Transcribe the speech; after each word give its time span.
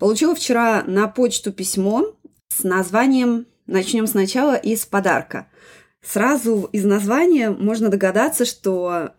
Получила 0.00 0.34
вчера 0.34 0.82
на 0.86 1.08
почту 1.08 1.52
письмо 1.52 2.16
с 2.48 2.64
названием 2.64 3.46
«Начнем 3.66 4.06
сначала 4.06 4.56
из 4.56 4.86
подарка». 4.86 5.48
Сразу 6.02 6.70
из 6.72 6.86
названия 6.86 7.50
можно 7.50 7.90
догадаться, 7.90 8.46
что 8.46 9.10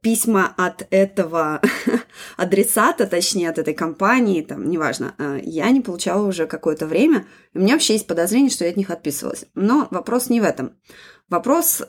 письма 0.00 0.54
от 0.56 0.86
этого 0.88 1.60
адресата, 2.38 3.06
точнее 3.06 3.50
от 3.50 3.58
этой 3.58 3.74
компании, 3.74 4.40
там, 4.40 4.70
неважно, 4.70 5.14
э, 5.18 5.40
я 5.42 5.70
не 5.70 5.82
получала 5.82 6.26
уже 6.26 6.46
какое-то 6.46 6.86
время. 6.86 7.26
У 7.52 7.58
меня 7.58 7.74
вообще 7.74 7.92
есть 7.92 8.06
подозрение, 8.06 8.50
что 8.50 8.64
я 8.64 8.70
от 8.70 8.78
них 8.78 8.88
отписывалась. 8.88 9.44
Но 9.54 9.88
вопрос 9.90 10.30
не 10.30 10.40
в 10.40 10.44
этом. 10.44 10.72
Вопрос 11.28 11.82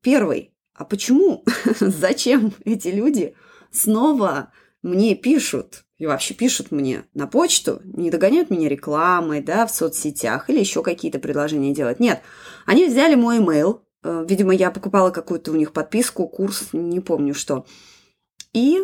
первый. 0.00 0.54
А 0.72 0.86
почему, 0.86 1.44
зачем 1.80 2.54
эти 2.64 2.88
люди 2.88 3.34
снова 3.70 4.54
мне 4.80 5.14
пишут? 5.14 5.84
И 6.04 6.06
вообще 6.06 6.34
пишут 6.34 6.70
мне 6.70 7.04
на 7.14 7.26
почту, 7.26 7.80
не 7.84 8.10
догоняют 8.10 8.50
меня 8.50 8.68
рекламой, 8.68 9.40
да, 9.40 9.66
в 9.66 9.74
соцсетях 9.74 10.50
или 10.50 10.60
еще 10.60 10.82
какие-то 10.82 11.18
предложения 11.18 11.72
делать. 11.72 11.98
Нет, 11.98 12.20
они 12.66 12.86
взяли 12.86 13.14
мой 13.14 13.38
email, 13.38 13.80
Э, 14.04 14.24
видимо, 14.28 14.54
я 14.54 14.70
покупала 14.70 15.10
какую-то 15.10 15.50
у 15.50 15.56
них 15.56 15.72
подписку, 15.72 16.28
курс, 16.28 16.68
не 16.72 17.00
помню 17.00 17.34
что. 17.34 17.66
И 18.52 18.78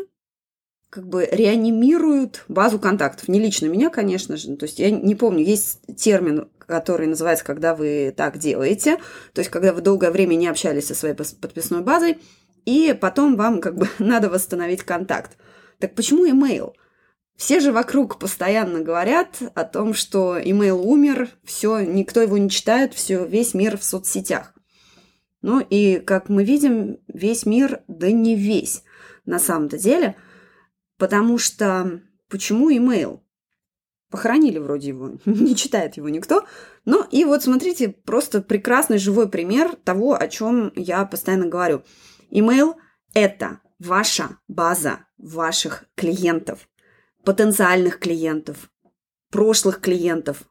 как 0.88 1.06
бы 1.06 1.28
реанимируют 1.30 2.44
базу 2.48 2.80
контактов. 2.80 3.28
Не 3.28 3.38
лично 3.38 3.66
меня, 3.66 3.90
конечно 3.90 4.36
же. 4.36 4.56
То 4.56 4.64
есть 4.64 4.80
я 4.80 4.90
не 4.90 5.14
помню, 5.14 5.44
есть 5.44 5.80
термин, 5.96 6.48
который 6.58 7.06
называется, 7.06 7.44
когда 7.44 7.76
вы 7.76 8.12
так 8.16 8.38
делаете. 8.38 8.96
То 9.32 9.40
есть 9.40 9.50
когда 9.50 9.72
вы 9.72 9.82
долгое 9.82 10.10
время 10.10 10.34
не 10.34 10.48
общались 10.48 10.86
со 10.86 10.94
своей 10.94 11.14
подписной 11.14 11.82
базой, 11.82 12.18
и 12.64 12.96
потом 12.98 13.36
вам 13.36 13.60
как 13.60 13.76
бы 13.76 13.88
надо 13.98 14.28
восстановить 14.30 14.82
контакт. 14.82 15.36
Так 15.78 15.94
почему 15.94 16.26
email? 16.26 16.72
Все 17.40 17.58
же 17.58 17.72
вокруг 17.72 18.18
постоянно 18.18 18.82
говорят 18.82 19.38
о 19.54 19.64
том, 19.64 19.94
что 19.94 20.38
email 20.38 20.78
умер, 20.78 21.30
все, 21.42 21.80
никто 21.80 22.20
его 22.20 22.36
не 22.36 22.50
читает, 22.50 22.92
все, 22.92 23.24
весь 23.24 23.54
мир 23.54 23.78
в 23.78 23.82
соцсетях. 23.82 24.52
Ну 25.40 25.58
и, 25.58 26.00
как 26.00 26.28
мы 26.28 26.44
видим, 26.44 26.98
весь 27.08 27.46
мир, 27.46 27.80
да 27.88 28.10
не 28.10 28.36
весь 28.36 28.82
на 29.24 29.38
самом-то 29.38 29.78
деле, 29.78 30.16
потому 30.98 31.38
что 31.38 32.02
почему 32.28 32.70
имейл? 32.70 33.24
Похоронили 34.10 34.58
вроде 34.58 34.88
его, 34.88 35.12
не 35.24 35.56
читает 35.56 35.96
его 35.96 36.10
никто. 36.10 36.44
Ну 36.84 37.06
и 37.10 37.24
вот 37.24 37.42
смотрите, 37.42 37.88
просто 37.88 38.42
прекрасный 38.42 38.98
живой 38.98 39.30
пример 39.30 39.76
того, 39.76 40.12
о 40.14 40.28
чем 40.28 40.74
я 40.76 41.06
постоянно 41.06 41.46
говорю. 41.46 41.84
Имейл– 42.28 42.76
это 43.14 43.60
ваша 43.78 44.36
база 44.46 45.06
ваших 45.16 45.84
клиентов, 45.94 46.68
потенциальных 47.32 47.98
клиентов, 47.98 48.70
прошлых 49.30 49.80
клиентов, 49.80 50.42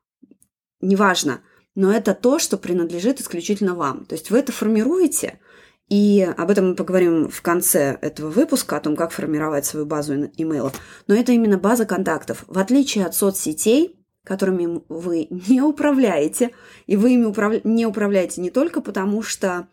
неважно– 0.81 1.41
но 1.79 1.93
это 1.93 2.13
то, 2.13 2.39
что 2.39 2.57
принадлежит 2.57 3.21
исключительно 3.21 3.73
вам. 3.73 4.03
То 4.03 4.15
есть 4.15 4.31
вы 4.31 4.39
это 4.39 4.51
формируете, 4.51 5.39
и 5.87 6.27
об 6.37 6.49
этом 6.51 6.69
мы 6.69 6.75
поговорим 6.75 7.29
в 7.29 7.41
конце 7.41 7.97
этого 8.01 8.29
выпуска, 8.29 8.75
о 8.75 8.81
том, 8.81 8.97
как 8.97 9.11
формировать 9.11 9.65
свою 9.65 9.85
базу 9.85 10.13
имейлов. 10.35 10.73
Но 11.07 11.15
это 11.15 11.31
именно 11.31 11.57
база 11.57 11.85
контактов. 11.85 12.43
В 12.47 12.59
отличие 12.59 13.05
от 13.05 13.15
соцсетей, 13.15 13.97
которыми 14.25 14.81
вы 14.89 15.27
не 15.29 15.61
управляете, 15.61 16.51
и 16.85 16.97
вы 16.97 17.13
ими 17.13 17.23
управля... 17.23 17.61
не 17.63 17.85
управляете 17.85 18.41
не 18.41 18.49
только 18.49 18.81
потому, 18.81 19.23
что 19.23 19.69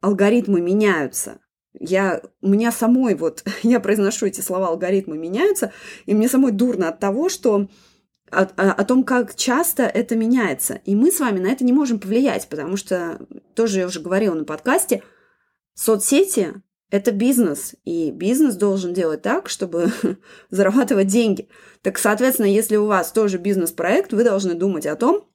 алгоритмы 0.00 0.62
меняются. 0.62 1.38
Я, 1.78 2.22
у 2.40 2.48
меня 2.48 2.72
самой 2.72 3.14
вот, 3.14 3.44
я 3.62 3.80
произношу 3.80 4.26
эти 4.26 4.40
слова, 4.40 4.68
алгоритмы 4.68 5.16
меняются, 5.16 5.72
и 6.06 6.14
мне 6.14 6.28
самой 6.28 6.52
дурно 6.52 6.88
от 6.88 6.98
того, 6.98 7.28
что 7.28 7.68
о, 8.30 8.42
о, 8.42 8.72
о 8.72 8.84
том, 8.84 9.04
как 9.04 9.34
часто 9.34 9.84
это 9.84 10.16
меняется. 10.16 10.80
И 10.84 10.94
мы 10.96 11.10
с 11.12 11.20
вами 11.20 11.38
на 11.38 11.48
это 11.48 11.64
не 11.64 11.72
можем 11.72 12.00
повлиять, 12.00 12.48
потому 12.48 12.76
что, 12.76 13.20
тоже 13.54 13.80
я 13.80 13.86
уже 13.86 14.00
говорила 14.00 14.34
на 14.34 14.44
подкасте, 14.44 15.02
соцсети– 15.74 16.54
это 16.90 17.10
бизнес, 17.10 17.74
и 17.84 18.10
бизнес 18.10 18.54
должен 18.56 18.94
делать 18.94 19.22
так, 19.22 19.48
чтобы 19.48 19.92
зарабатывать 20.50 21.08
деньги. 21.08 21.48
Так, 21.82 21.98
соответственно, 21.98 22.46
если 22.46 22.76
у 22.76 22.86
вас 22.86 23.12
тоже 23.12 23.38
бизнес-проект, 23.38 24.12
вы 24.12 24.24
должны 24.24 24.54
думать 24.54 24.86
о 24.86 24.96
том, 24.96 25.28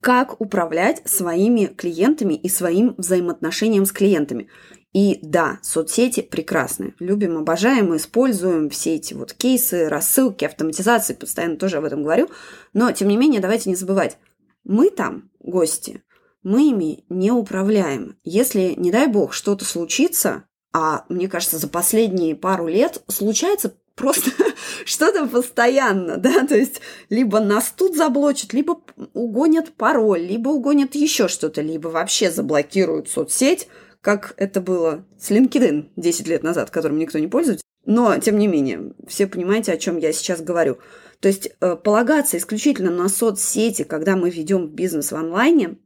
как 0.00 0.40
управлять 0.40 1.02
своими 1.06 1.66
клиентами 1.66 2.34
и 2.34 2.48
своим 2.48 2.94
взаимоотношением 2.96 3.84
с 3.84 3.92
клиентами. 3.92 4.48
И 4.92 5.20
да, 5.22 5.58
соцсети 5.62 6.20
прекрасны. 6.20 6.94
Любим, 6.98 7.38
обожаем, 7.38 7.94
используем 7.96 8.70
все 8.70 8.96
эти 8.96 9.14
вот 9.14 9.32
кейсы, 9.32 9.88
рассылки, 9.88 10.44
автоматизации, 10.44 11.14
постоянно 11.14 11.56
тоже 11.56 11.76
об 11.76 11.84
этом 11.84 12.02
говорю. 12.02 12.28
Но, 12.72 12.90
тем 12.90 13.08
не 13.08 13.16
менее, 13.16 13.40
давайте 13.40 13.70
не 13.70 13.76
забывать, 13.76 14.18
мы 14.64 14.90
там 14.90 15.30
гости, 15.38 16.02
мы 16.42 16.70
ими 16.70 17.04
не 17.08 17.30
управляем. 17.30 18.16
Если, 18.24 18.74
не 18.76 18.90
дай 18.90 19.06
бог, 19.06 19.32
что-то 19.32 19.64
случится, 19.64 20.44
а 20.72 21.04
мне 21.08 21.28
кажется, 21.28 21.58
за 21.58 21.68
последние 21.68 22.34
пару 22.34 22.66
лет 22.66 23.02
случается 23.08 23.74
просто 23.94 24.30
что-то 24.84 25.26
постоянно, 25.26 26.16
да, 26.16 26.46
то 26.46 26.56
есть 26.56 26.80
либо 27.10 27.40
нас 27.40 27.72
тут 27.76 27.96
заблочат, 27.96 28.52
либо 28.52 28.80
угонят 29.12 29.72
пароль, 29.74 30.20
либо 30.20 30.48
угонят 30.48 30.94
еще 30.94 31.28
что-то, 31.28 31.60
либо 31.60 31.88
вообще 31.88 32.30
заблокируют 32.30 33.08
соцсеть, 33.08 33.68
как 34.00 34.34
это 34.36 34.60
было 34.60 35.04
с 35.18 35.30
LinkedIn 35.30 35.90
10 35.96 36.28
лет 36.28 36.42
назад, 36.42 36.70
которым 36.70 36.98
никто 36.98 37.18
не 37.18 37.28
пользуется. 37.28 37.64
Но, 37.86 38.18
тем 38.18 38.38
не 38.38 38.46
менее, 38.46 38.92
все 39.06 39.26
понимаете, 39.26 39.72
о 39.72 39.78
чем 39.78 39.96
я 39.96 40.12
сейчас 40.12 40.42
говорю. 40.42 40.78
То 41.20 41.28
есть 41.28 41.50
э, 41.60 41.76
полагаться 41.76 42.36
исключительно 42.36 42.90
на 42.90 43.08
соцсети, 43.08 43.84
когда 43.84 44.16
мы 44.16 44.30
ведем 44.30 44.68
бизнес 44.68 45.12
в 45.12 45.16
онлайне, 45.16 45.78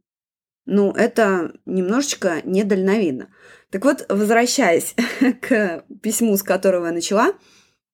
ну, 0.66 0.92
это 0.92 1.52
немножечко 1.66 2.40
недальновидно. 2.44 3.28
Так 3.70 3.84
вот, 3.84 4.06
возвращаясь 4.08 4.94
к 5.40 5.84
письму, 6.02 6.36
с 6.36 6.42
которого 6.42 6.86
я 6.86 6.92
начала, 6.92 7.34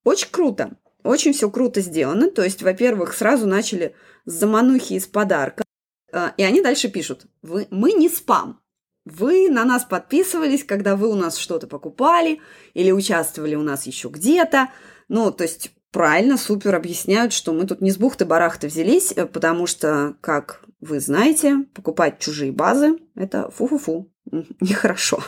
очень 0.03 0.29
круто. 0.31 0.77
Очень 1.03 1.33
все 1.33 1.49
круто 1.49 1.81
сделано. 1.81 2.29
То 2.31 2.43
есть, 2.43 2.61
во-первых, 2.61 3.13
сразу 3.13 3.47
начали 3.47 3.95
с 4.25 4.33
заманухи 4.33 4.93
из 4.93 5.05
подарка. 5.07 5.63
Э, 6.11 6.29
и 6.37 6.43
они 6.43 6.61
дальше 6.61 6.89
пишут. 6.89 7.25
Вы, 7.41 7.67
мы 7.71 7.93
не 7.93 8.09
спам. 8.09 8.60
Вы 9.05 9.49
на 9.49 9.65
нас 9.65 9.83
подписывались, 9.83 10.63
когда 10.63 10.95
вы 10.95 11.09
у 11.09 11.15
нас 11.15 11.37
что-то 11.37 11.67
покупали 11.67 12.39
или 12.73 12.91
участвовали 12.91 13.55
у 13.55 13.63
нас 13.63 13.87
еще 13.87 14.09
где-то. 14.09 14.69
Ну, 15.09 15.31
то 15.31 15.43
есть 15.43 15.71
правильно, 15.91 16.37
супер 16.37 16.75
объясняют, 16.75 17.33
что 17.33 17.51
мы 17.51 17.65
тут 17.65 17.81
не 17.81 17.91
с 17.91 17.97
бухты-барахты 17.97 18.67
взялись, 18.67 19.11
э, 19.15 19.25
потому 19.25 19.65
что, 19.67 20.15
как 20.21 20.63
вы 20.79 20.99
знаете, 20.99 21.65
покупать 21.73 22.19
чужие 22.19 22.51
базы– 22.51 22.99
это 23.15 23.49
фу-фу-фу, 23.49 24.11
нехорошо. 24.59 25.23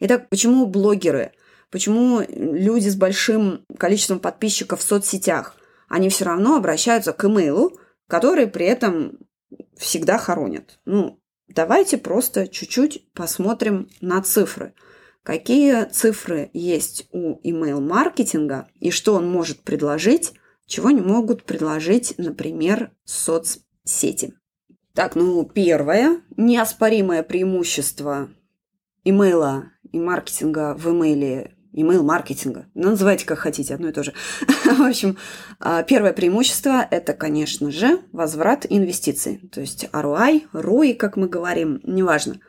Итак, 0.00 0.28
почему 0.28 0.66
блогеры? 0.66 1.32
Почему 1.70 2.22
люди 2.28 2.88
с 2.88 2.96
большим 2.96 3.64
количеством 3.78 4.20
подписчиков 4.20 4.80
в 4.80 4.82
соцсетях? 4.82 5.56
Они 5.88 6.08
все 6.08 6.24
равно 6.24 6.56
обращаются 6.56 7.12
к 7.12 7.24
имейлу, 7.24 7.78
который 8.08 8.46
при 8.46 8.66
этом 8.66 9.18
всегда 9.76 10.18
хоронят. 10.18 10.78
Ну, 10.84 11.20
Давайте 11.48 11.98
просто 11.98 12.48
чуть-чуть 12.48 13.10
посмотрим 13.12 13.88
на 14.00 14.22
цифры. 14.22 14.74
Какие 15.22 15.84
цифры 15.86 16.50
есть 16.52 17.08
у 17.12 17.40
email-маркетинга 17.42 18.68
и 18.80 18.90
что 18.90 19.14
он 19.14 19.30
может 19.30 19.60
предложить, 19.60 20.32
чего 20.66 20.90
не 20.90 21.00
могут 21.00 21.44
предложить, 21.44 22.14
например, 22.18 22.92
соцсети. 23.04 24.34
Так, 24.94 25.16
ну, 25.16 25.44
первое 25.44 26.22
неоспоримое 26.36 27.22
преимущество 27.22 28.30
имейла 29.02 29.72
и 29.92 29.98
маркетинга 29.98 30.74
в 30.74 30.90
имейле 30.90 31.54
email-маркетинга. 31.74 32.66
Ну, 32.74 32.90
называйте 32.90 33.26
как 33.26 33.38
хотите, 33.38 33.74
одно 33.74 33.88
и 33.88 33.92
то 33.92 34.02
же. 34.02 34.12
В 34.64 34.82
общем, 34.82 35.16
а, 35.60 35.82
первое 35.82 36.12
преимущество– 36.12 36.86
это, 36.90 37.12
конечно 37.12 37.70
же, 37.70 38.00
возврат 38.12 38.66
инвестиций. 38.68 39.48
То 39.52 39.60
есть 39.60 39.88
ROI, 39.92 40.44
ROI, 40.52 40.94
как 40.94 41.16
мы 41.16 41.28
говорим, 41.28 41.80
неважно. 41.82 42.40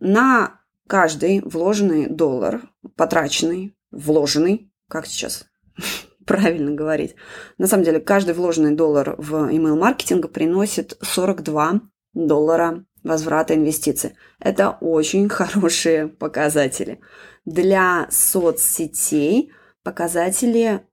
На 0.00 0.60
каждый 0.86 1.40
вложенный 1.40 2.06
доллар, 2.08 2.62
потраченный, 2.96 3.76
вложенный, 3.90 4.72
как 4.88 5.06
сейчас 5.06 5.46
правильно 6.26 6.72
говорить, 6.72 7.14
на 7.58 7.66
самом 7.66 7.84
деле 7.84 8.00
каждый 8.00 8.34
вложенный 8.34 8.74
доллар 8.74 9.14
в 9.18 9.50
email-маркетинг 9.50 10.30
приносит 10.30 10.96
42 11.02 11.80
доллара 12.14 12.84
возврата 13.02 13.54
инвестиций. 13.54 14.14
Это 14.40 14.70
очень 14.80 15.28
хорошие 15.28 16.08
показатели. 16.08 17.00
Для 17.44 18.08
соцсетей 18.10 19.52
показатели 19.82 20.86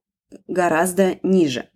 гораздо 0.48 1.18
ниже. 1.22 1.68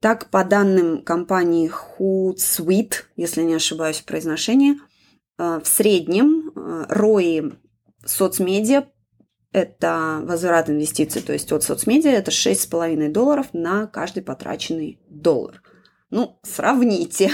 Так, 0.00 0.30
по 0.30 0.44
данным 0.44 1.02
компании 1.02 1.70
Hootsuite, 1.70 3.04
если 3.16 3.42
не 3.42 3.54
ошибаюсь 3.54 4.00
в 4.00 4.06
произношении, 4.06 4.76
э, 5.38 5.60
в 5.62 5.68
среднем 5.68 6.50
ROI 6.56 7.52
э, 7.52 7.56
соцмедиа 8.06 8.86
это 9.52 10.20
возврат 10.22 10.70
инвестиций, 10.70 11.22
то 11.22 11.32
есть 11.32 11.50
от 11.52 11.64
соцмедиа 11.64 12.10
это 12.10 12.30
6,5 12.30 13.08
долларов 13.10 13.48
на 13.52 13.86
каждый 13.86 14.22
потраченный 14.22 15.00
доллар. 15.08 15.62
Ну, 16.10 16.40
сравните 16.42 17.30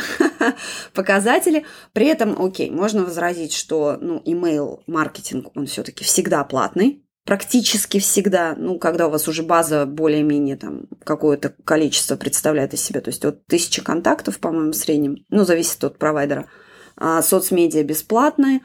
показатели. 0.92 1.64
При 1.92 2.06
этом, 2.06 2.40
окей, 2.40 2.70
можно 2.70 3.04
возразить, 3.04 3.54
что 3.54 3.96
ну, 4.00 4.22
email 4.26 4.80
маркетинг, 4.86 5.50
он 5.54 5.66
все-таки 5.66 6.04
всегда 6.04 6.44
платный, 6.44 7.02
практически 7.24 7.98
всегда, 7.98 8.54
ну, 8.56 8.78
когда 8.78 9.08
у 9.08 9.10
вас 9.10 9.28
уже 9.28 9.42
база 9.42 9.86
более-менее 9.86 10.56
там 10.56 10.86
какое-то 11.04 11.54
количество 11.64 12.16
представляет 12.16 12.74
из 12.74 12.82
себя, 12.82 13.00
то 13.00 13.08
есть 13.08 13.24
от 13.24 13.46
тысячи 13.46 13.82
контактов, 13.82 14.38
по-моему, 14.38 14.72
в 14.72 14.76
среднем, 14.76 15.24
ну, 15.30 15.44
зависит 15.44 15.82
от 15.82 15.98
провайдера, 15.98 16.46
а 16.96 17.22
соцмедиа 17.22 17.82
бесплатные, 17.82 18.60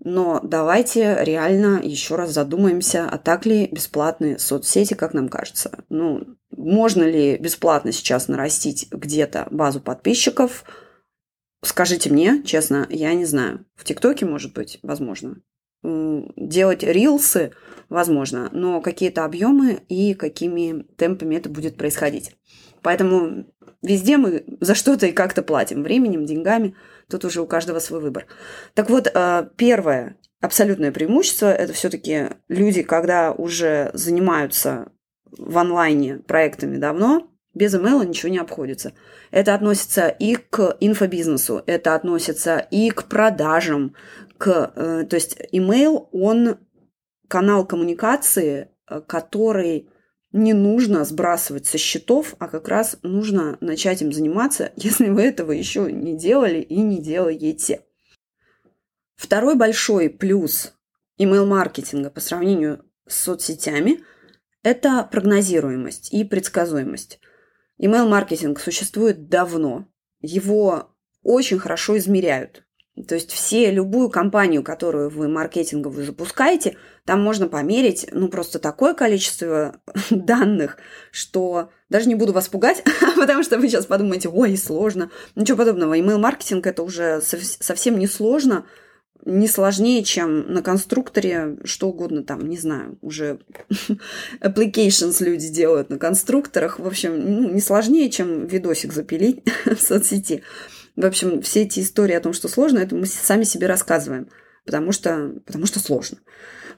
но 0.00 0.40
давайте 0.42 1.18
реально 1.20 1.80
еще 1.82 2.16
раз 2.16 2.30
задумаемся, 2.30 3.08
а 3.08 3.18
так 3.18 3.46
ли 3.46 3.66
бесплатные 3.66 4.38
соцсети, 4.38 4.94
как 4.94 5.14
нам 5.14 5.28
кажется. 5.28 5.84
Ну, 5.88 6.36
можно 6.50 7.02
ли 7.02 7.36
бесплатно 7.38 7.92
сейчас 7.92 8.28
нарастить 8.28 8.88
где-то 8.90 9.48
базу 9.50 9.80
подписчиков? 9.80 10.64
Скажите 11.62 12.10
мне, 12.10 12.42
честно, 12.44 12.86
я 12.90 13.14
не 13.14 13.24
знаю. 13.24 13.64
В 13.74 13.84
ТикТоке, 13.84 14.24
может 14.26 14.54
быть, 14.54 14.78
возможно. 14.82 15.42
Делать 15.82 16.82
рилсы– 16.82 17.52
возможно, 17.88 18.50
но 18.52 18.80
какие-то 18.80 19.24
объемы 19.24 19.80
и 19.88 20.14
какими 20.14 20.82
темпами 20.96 21.36
это 21.36 21.48
будет 21.48 21.76
происходить. 21.76 22.36
Поэтому 22.82 23.46
везде 23.82 24.16
мы 24.16 24.44
за 24.60 24.74
что-то 24.74 25.06
и 25.06 25.12
как-то 25.12 25.42
платим 25.42 25.82
временем, 25.82 26.26
деньгами. 26.26 26.74
Тут 27.08 27.24
уже 27.24 27.40
у 27.40 27.46
каждого 27.46 27.78
свой 27.78 28.00
выбор. 28.00 28.26
Так 28.74 28.90
вот, 28.90 29.10
э, 29.12 29.48
первое 29.56 30.16
абсолютное 30.40 30.92
преимущество– 30.92 31.46
это 31.54 31.72
все-таки 31.72 32.28
люди, 32.48 32.82
когда 32.82 33.32
уже 33.32 33.90
занимаются 33.94 34.92
в 35.30 35.58
онлайне 35.58 36.18
проектами 36.18 36.76
давно, 36.76 37.30
без 37.54 37.74
email 37.74 38.04
ничего 38.06 38.30
не 38.30 38.38
обходится. 38.38 38.92
Это 39.30 39.54
относится 39.54 40.08
и 40.08 40.36
к 40.36 40.76
инфобизнесу, 40.80 41.62
это 41.66 41.94
относится 41.94 42.58
и 42.58 42.90
к 42.90 43.04
продажам, 43.04 43.94
к, 44.38 44.72
э, 44.76 45.06
то 45.08 45.16
есть 45.16 45.38
email, 45.52 46.06
он 46.12 46.58
канал 47.26 47.66
коммуникации, 47.66 48.68
э, 48.88 49.00
который 49.06 49.90
не 50.32 50.52
нужно 50.52 51.04
сбрасывать 51.04 51.66
со 51.66 51.78
счетов, 51.78 52.34
а 52.38 52.48
как 52.48 52.68
раз 52.68 52.98
нужно 53.02 53.56
начать 53.60 54.02
им 54.02 54.12
заниматься, 54.12 54.72
если 54.76 55.08
вы 55.08 55.22
этого 55.22 55.52
еще 55.52 55.90
не 55.90 56.16
делали 56.16 56.60
и 56.60 56.80
не 56.80 57.00
делаете. 57.00 57.82
Второй 59.16 59.56
большой 59.56 60.10
плюс 60.10 60.74
email-маркетинга 61.18 62.10
по 62.10 62.20
сравнению 62.20 62.84
с 63.06 63.16
соцсетями– 63.16 64.04
это 64.62 65.02
прогнозируемость 65.10 66.12
и 66.12 66.24
предсказуемость. 66.24 67.20
Email-маркетинг 67.80 68.60
существует 68.60 69.28
давно, 69.28 69.88
его 70.20 70.94
очень 71.22 71.58
хорошо 71.58 71.96
измеряют. 71.96 72.64
То 73.06 73.14
есть 73.14 73.30
все, 73.30 73.70
любую 73.70 74.08
компанию, 74.10 74.62
которую 74.62 75.10
вы 75.10 75.28
маркетинговую 75.28 76.06
запускаете, 76.06 76.76
там 77.04 77.22
можно 77.22 77.48
померить, 77.48 78.06
ну, 78.12 78.28
просто 78.28 78.58
такое 78.58 78.94
количество 78.94 79.80
данных, 80.10 80.78
что 81.10 81.70
даже 81.88 82.08
не 82.08 82.14
буду 82.14 82.32
вас 82.32 82.48
пугать, 82.48 82.82
потому 83.16 83.42
что 83.42 83.58
вы 83.58 83.68
сейчас 83.68 83.86
подумаете, 83.86 84.28
ой, 84.28 84.56
сложно. 84.56 85.10
Ничего 85.36 85.58
подобного. 85.58 85.98
Email-маркетинг– 85.98 86.66
это 86.68 86.82
уже 86.82 87.20
совсем 87.22 87.98
не 87.98 88.06
сложно, 88.06 88.66
не 89.24 89.48
сложнее, 89.48 90.04
чем 90.04 90.52
на 90.52 90.62
конструкторе 90.62 91.58
что 91.64 91.88
угодно 91.88 92.22
там, 92.22 92.48
не 92.48 92.56
знаю, 92.56 92.98
уже 93.02 93.40
applications 94.40 95.22
люди 95.22 95.48
делают 95.48 95.90
на 95.90 95.98
конструкторах. 95.98 96.78
В 96.78 96.86
общем, 96.86 97.18
ну, 97.18 97.50
не 97.50 97.60
сложнее, 97.60 98.10
чем 98.10 98.46
видосик 98.46 98.92
запилить 98.92 99.42
в 99.66 99.80
соцсети. 99.80 100.42
В 100.98 101.06
общем, 101.06 101.42
все 101.42 101.62
эти 101.62 101.78
истории 101.78 102.14
о 102.14 102.20
том, 102.20 102.32
что 102.32 102.48
сложно, 102.48 102.80
это 102.80 102.96
мы 102.96 103.06
сами 103.06 103.44
себе 103.44 103.68
рассказываем, 103.68 104.28
потому 104.64 104.90
что, 104.90 105.32
потому 105.46 105.64
что 105.64 105.78
сложно. 105.78 106.18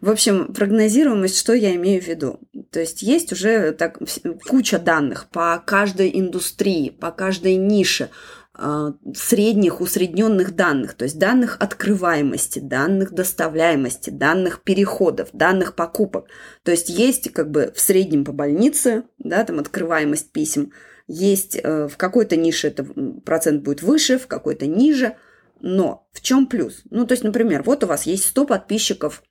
В 0.03 0.11
общем, 0.11 0.53
прогнозируемость, 0.53 1.39
что 1.39 1.55
я 1.55 1.75
имею 1.77 2.03
в 2.03 2.07
виду? 2.07 2.39
То 2.71 2.81
есть 2.81 3.01
есть 3.01 3.33
уже 3.33 3.73
так, 3.73 3.99
куча 4.47 4.79
данных 4.79 5.31
по 5.31 5.63
каждой 5.65 6.11
индустрии, 6.13 6.91
по 6.91 7.13
каждой 7.13 7.55
нише, 7.57 8.11
а, 8.53 8.93
средних, 9.15 9.81
усредненных 9.81 10.55
данных, 10.55 10.93
то 10.95 11.05
есть 11.05 11.19
данных 11.19 11.57
открываемости, 11.59 12.59
данных 12.59 13.13
доставляемости, 13.13 14.11
данных 14.11 14.63
переходов, 14.63 15.31
данных 15.33 15.75
покупок. 15.75 16.27
То 16.63 16.73
есть 16.73 16.91
есть 16.91 17.33
как 17.33 17.51
бы 17.51 17.73
в 17.75 17.81
среднем 17.81 18.27
по 18.27 18.33
больнице, 18.33 19.05
да, 19.19 19.45
там 19.45 19.61
открываемость 19.61 20.31
писем– 20.31 20.73
есть 21.13 21.59
э, 21.61 21.89
в 21.89 21.97
какой-то 21.97 22.37
нише 22.37 22.69
это 22.69 22.85
процент 23.25 23.65
будет 23.65 23.83
выше, 23.83 24.17
в 24.17 24.29
какой-то 24.29 24.67
ниже. 24.67 25.17
Но 25.61 26.09
в 26.13 26.21
чем 26.21 26.47
плюс? 26.47 26.83
Ну, 26.89 27.05
то 27.05 27.13
есть, 27.13 27.25
например, 27.25 27.65
вот 27.65 27.83
у 27.83 27.89
вас 27.89 28.05
есть 28.05 28.27
100 28.29 28.47
подписчиков 28.47 29.23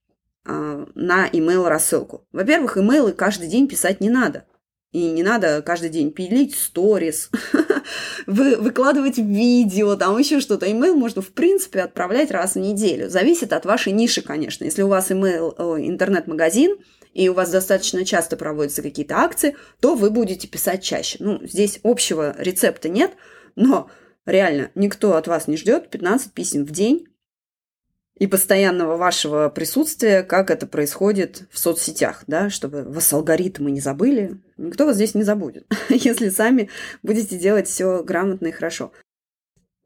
а, 0.46 0.86
на 0.94 1.30
email 1.30 1.68
рассылку. 1.68 2.28
Во-первых, 2.34 2.78
имейлы 2.78 3.14
каждый 3.14 3.48
день 3.48 3.68
писать 3.68 4.02
не 4.02 4.10
надо. 4.10 4.44
И 4.92 5.10
не 5.10 5.24
надо 5.24 5.62
каждый 5.62 5.90
день 5.90 6.12
пилить 6.12 6.56
сторис, 6.56 7.30
вы, 8.28 8.58
выкладывать 8.58 9.18
видео, 9.18 9.96
там 9.96 10.18
еще 10.18 10.42
что-то. 10.42 10.66
Email 10.66 10.96
можно, 10.96 11.22
в 11.22 11.32
принципе, 11.32 11.82
отправлять 11.82 12.30
раз 12.30 12.56
в 12.56 12.60
неделю. 12.60 13.10
Зависит 13.10 13.54
от 13.54 13.66
вашей 13.66 13.94
ниши, 13.94 14.22
конечно. 14.22 14.66
Если 14.66 14.82
у 14.82 14.88
вас 14.88 15.12
email, 15.12 15.54
интернет-магазин, 15.80 16.78
и 17.14 17.30
у 17.30 17.34
вас 17.34 17.50
достаточно 17.50 18.06
часто 18.06 18.38
проводятся 18.38 18.82
какие-то 18.82 19.18
акции, 19.18 19.56
то 19.80 19.96
вы 19.96 20.10
будете 20.10 20.48
писать 20.48 20.84
чаще. 20.84 21.18
Ну, 21.20 21.40
здесь 21.46 21.80
общего 21.84 22.36
рецепта 22.38 22.90
нет, 22.90 23.14
но 23.56 23.90
реально 24.26 24.72
никто 24.76 25.16
от 25.16 25.28
вас 25.28 25.48
не 25.48 25.58
ждет 25.58 25.90
15 25.90 26.34
писем 26.34 26.66
в 26.66 26.72
день 26.72 27.08
и 28.20 28.28
постоянного 28.28 28.98
вашего 28.98 29.50
присутствия, 29.50 30.24
как 30.24 30.52
это 30.52 30.68
происходит 30.68 31.44
в 31.52 31.58
соцсетях, 31.58 32.24
да, 32.28 32.50
чтобы 32.50 32.84
вас 32.84 33.12
алгоритмы 33.14 33.72
не 33.72 33.80
забыли. 33.80 34.40
Никто 34.58 34.86
вас 34.86 34.96
здесь 34.96 35.16
не 35.16 35.24
забудет, 35.24 35.66
если 35.90 36.30
сами 36.30 36.70
будете 37.02 37.38
делать 37.38 37.68
все 37.68 38.04
грамотно 38.04 38.48
и 38.48 38.52
хорошо. 38.52 38.92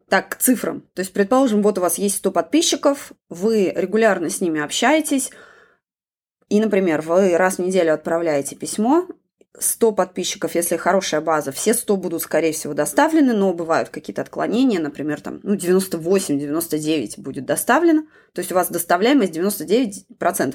Так, 0.09 0.29
к 0.29 0.35
цифрам. 0.35 0.81
То 0.93 0.99
есть, 0.99 1.13
предположим, 1.13 1.61
вот 1.61 1.77
у 1.77 1.81
вас 1.81 1.97
есть 1.97 2.17
100 2.17 2.31
подписчиков, 2.31 3.13
вы 3.29 3.71
регулярно 3.75 4.29
с 4.29 4.41
ними 4.41 4.61
общаетесь, 4.61 5.29
и, 6.53 6.59
например, 6.59 7.01
вы 7.01 7.35
раз 7.35 7.55
в 7.55 7.61
неделю 7.63 7.95
отправляете 7.95 8.55
письмо, 8.55 9.07
100 9.57 9.91
подписчиков, 9.91 10.53
если 10.53 10.77
хорошая 10.77 11.19
база, 11.19 11.51
все 11.51 11.73
100 11.73 11.97
будут, 11.97 12.21
скорее 12.21 12.53
всего, 12.53 12.75
доставлены, 12.75 13.33
но 13.33 13.55
бывают 13.55 13.89
какие-то 13.89 14.21
отклонения, 14.21 14.79
например, 14.79 15.19
там, 15.19 15.39
ну, 15.41 15.55
98-99 15.55 17.19
будет 17.19 17.45
доставлено, 17.45 18.03
то 18.33 18.39
есть 18.41 18.51
у 18.51 18.55
вас 18.55 18.69
доставляемость 18.69 19.35
99%. 19.35 20.53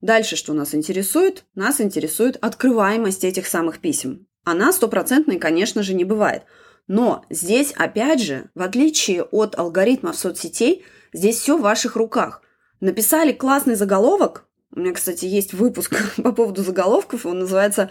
Дальше 0.00 0.36
что 0.36 0.52
нас 0.52 0.76
интересует? 0.76 1.44
Нас 1.56 1.80
интересует 1.80 2.36
открываемость 2.40 3.24
этих 3.24 3.48
самых 3.48 3.80
писем. 3.80 4.28
Она 4.44 4.72
стопроцентной, 4.72 5.40
конечно 5.40 5.82
же, 5.82 5.94
не 5.94 6.04
бывает. 6.04 6.44
Но 6.86 7.24
здесь, 7.30 7.72
опять 7.72 8.22
же, 8.22 8.48
в 8.54 8.62
отличие 8.62 9.24
от 9.24 9.58
алгоритмов 9.58 10.16
соцсетей, 10.16 10.84
здесь 11.12 11.38
все 11.38 11.58
в 11.58 11.62
ваших 11.62 11.96
руках. 11.96 12.42
Написали 12.78 13.32
классный 13.32 13.74
заголовок, 13.74 14.46
у 14.74 14.80
меня, 14.80 14.92
кстати, 14.92 15.24
есть 15.24 15.54
выпуск 15.54 15.94
по 16.22 16.32
поводу 16.32 16.62
заголовков, 16.62 17.26
он 17.26 17.40
называется 17.40 17.90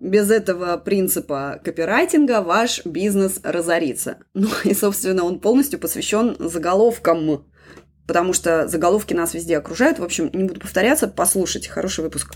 без 0.00 0.32
этого 0.32 0.78
принципа 0.78 1.60
копирайтинга 1.62 2.42
ваш 2.42 2.84
бизнес 2.84 3.40
разорится. 3.44 4.18
Ну 4.34 4.48
и, 4.64 4.74
собственно, 4.74 5.22
он 5.22 5.38
полностью 5.38 5.78
посвящен 5.78 6.36
заголовкам, 6.40 7.46
потому 8.08 8.32
что 8.32 8.66
заголовки 8.66 9.14
нас 9.14 9.32
везде 9.32 9.56
окружают. 9.56 10.00
В 10.00 10.04
общем, 10.04 10.28
не 10.32 10.44
буду 10.44 10.60
повторяться, 10.60 11.06
послушайте, 11.06 11.70
хороший 11.70 12.02
выпуск. 12.02 12.34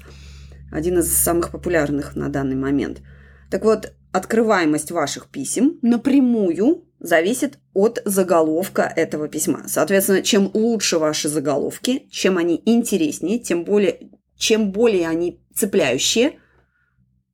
Один 0.71 1.01
из 1.01 1.13
самых 1.13 1.51
популярных 1.51 2.15
на 2.15 2.29
данный 2.29 2.57
момент. 2.57 3.03
Так 3.51 3.65
вот, 3.65 3.93
открываемость 4.13 4.93
ваших 4.93 5.29
писем 5.29 5.79
напрямую 5.83 6.86
зависит 6.99 7.59
от 7.75 8.01
заголовка 8.05 8.83
этого 8.83 9.29
письма. 9.29 9.65
Соответственно, 9.67 10.23
чем 10.23 10.51
лучше 10.55 10.99
ваши 10.99 11.29
заголовки, 11.29 12.07
чем 12.11 12.39
они 12.39 12.63
интереснее, 12.65 13.39
тем 13.39 13.65
более, 13.65 14.11
чем 14.37 14.73
более 14.73 15.09
они 15.09 15.41
цепляющие, 15.55 16.39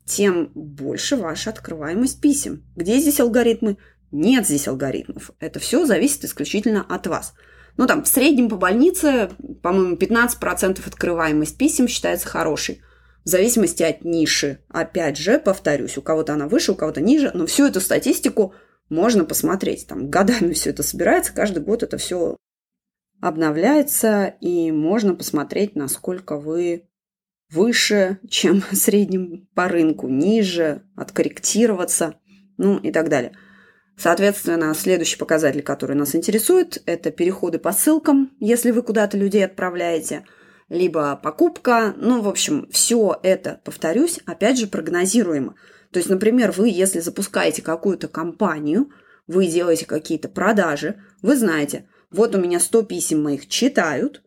тем 0.04 0.50
больше 0.54 1.16
ваша 1.16 1.50
открываемость 1.50 2.21
писем. 2.21 2.64
Где 2.76 2.99
здесь 2.99 3.21
алгоритмы? 3.21 3.78
Нет 4.11 4.47
здесь 4.47 4.69
алгоритмов. 4.69 5.31
Это 5.40 5.59
все 5.59 5.87
зависит 5.87 6.25
исключительно 6.25 6.85
от 6.88 7.07
вас. 7.07 7.35
Ну, 7.76 7.87
там, 7.87 8.04
в 8.04 8.09
среднем 8.09 8.50
по 8.50 8.57
больнице, 8.57 9.31
по-моему, 9.62 9.97
15% 9.97 10.87
открываемость 10.87 11.57
писем 11.57 11.88
считается 11.88 12.28
хорошей. 12.28 12.83
В 13.25 13.28
зависимости 13.28 13.83
от 13.83 14.04
ниши. 14.04 14.59
Опять 14.69 15.16
же, 15.16 15.38
повторюсь, 15.38 15.97
у 15.97 16.02
кого-то 16.02 16.35
она 16.35 16.49
выше, 16.49 16.73
у 16.73 16.75
кого-то 16.75 17.00
ниже, 17.00 17.31
но 17.33 17.47
всю 17.47 17.66
эту 17.66 17.81
статистику 17.81 18.54
можно 18.92 19.25
посмотреть. 19.25 19.87
Там 19.87 20.11
годами 20.11 20.52
все 20.52 20.70
это 20.70 20.82
собирается, 20.82 21.32
каждый 21.32 21.62
год 21.62 21.82
это 21.82 21.96
все 21.96 22.37
обновляется, 23.20 24.34
и 24.40 24.70
можно 24.70 25.14
посмотреть, 25.14 25.75
насколько 25.75 26.38
вы 26.38 26.88
выше, 27.50 28.18
чем 28.28 28.62
средним 28.72 29.49
по 29.54 29.68
рынку, 29.68 30.08
ниже, 30.08 30.82
откорректироваться, 30.94 32.20
ну 32.58 32.78
и 32.78 32.92
так 32.92 33.08
далее. 33.08 33.32
Соответственно, 33.96 34.75
следующий 34.75 35.16
показатель, 35.16 35.62
который 35.62 35.96
нас 35.96 36.14
интересует, 36.14 36.82
это 36.87 37.11
переходы 37.11 37.58
по 37.58 37.72
ссылкам, 37.72 38.32
если 38.40 38.72
вы 38.72 38.82
куда-то 38.82 39.16
людей 39.16 39.44
отправляете, 39.44 40.25
либо 40.68 41.16
покупка. 41.16 41.94
Ну, 41.96 42.20
в 42.20 42.28
общем, 42.28 42.68
все 42.70 43.18
это, 43.22 43.61
повторюсь, 43.64 44.20
опять 44.26 44.58
же, 44.58 44.66
прогнозируемо. 44.66 45.54
То 45.92 45.99
есть, 45.99 46.08
например, 46.08 46.52
вы, 46.52 46.68
если 46.68 47.00
запускаете 47.00 47.62
какую-то 47.62 48.08
компанию, 48.08 48.90
вы 49.26 49.46
делаете 49.46 49.87
какие-то 49.87 50.28
продажи, 50.28 50.96
вы 51.20 51.37
знаете, 51.37 51.88
вот 52.11 52.34
у 52.34 52.40
меня 52.40 52.61
100 52.61 52.82
писем 52.84 53.22
моих 53.22 53.49
читают, 53.49 54.22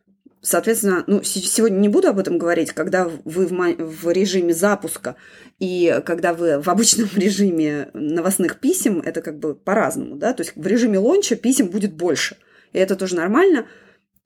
Соответственно, 0.45 1.03
ну, 1.07 1.23
сегодня 1.23 1.77
не 1.77 1.89
буду 1.89 2.07
об 2.07 2.19
этом 2.19 2.37
говорить, 2.37 2.71
когда 2.71 3.05
вы 3.07 3.47
в, 3.47 3.51
в 3.51 4.11
режиме 4.11 4.53
запуска 4.53 5.15
и 5.57 6.01
когда 6.05 6.35
вы 6.35 6.61
в 6.61 6.69
обычном 6.69 7.09
режиме 7.15 7.89
новостных 7.93 8.59
писем, 8.59 9.01
это 9.03 9.23
как 9.23 9.39
бы 9.39 9.55
по-разному, 9.55 10.17
да, 10.17 10.33
то 10.33 10.43
есть 10.43 10.55
в 10.55 10.67
режиме 10.67 10.99
лонча 10.99 11.35
писем 11.35 11.69
будет 11.69 11.95
больше. 11.95 12.37
И 12.73 12.77
это 12.77 12.95
тоже 12.95 13.15
нормально, 13.15 13.65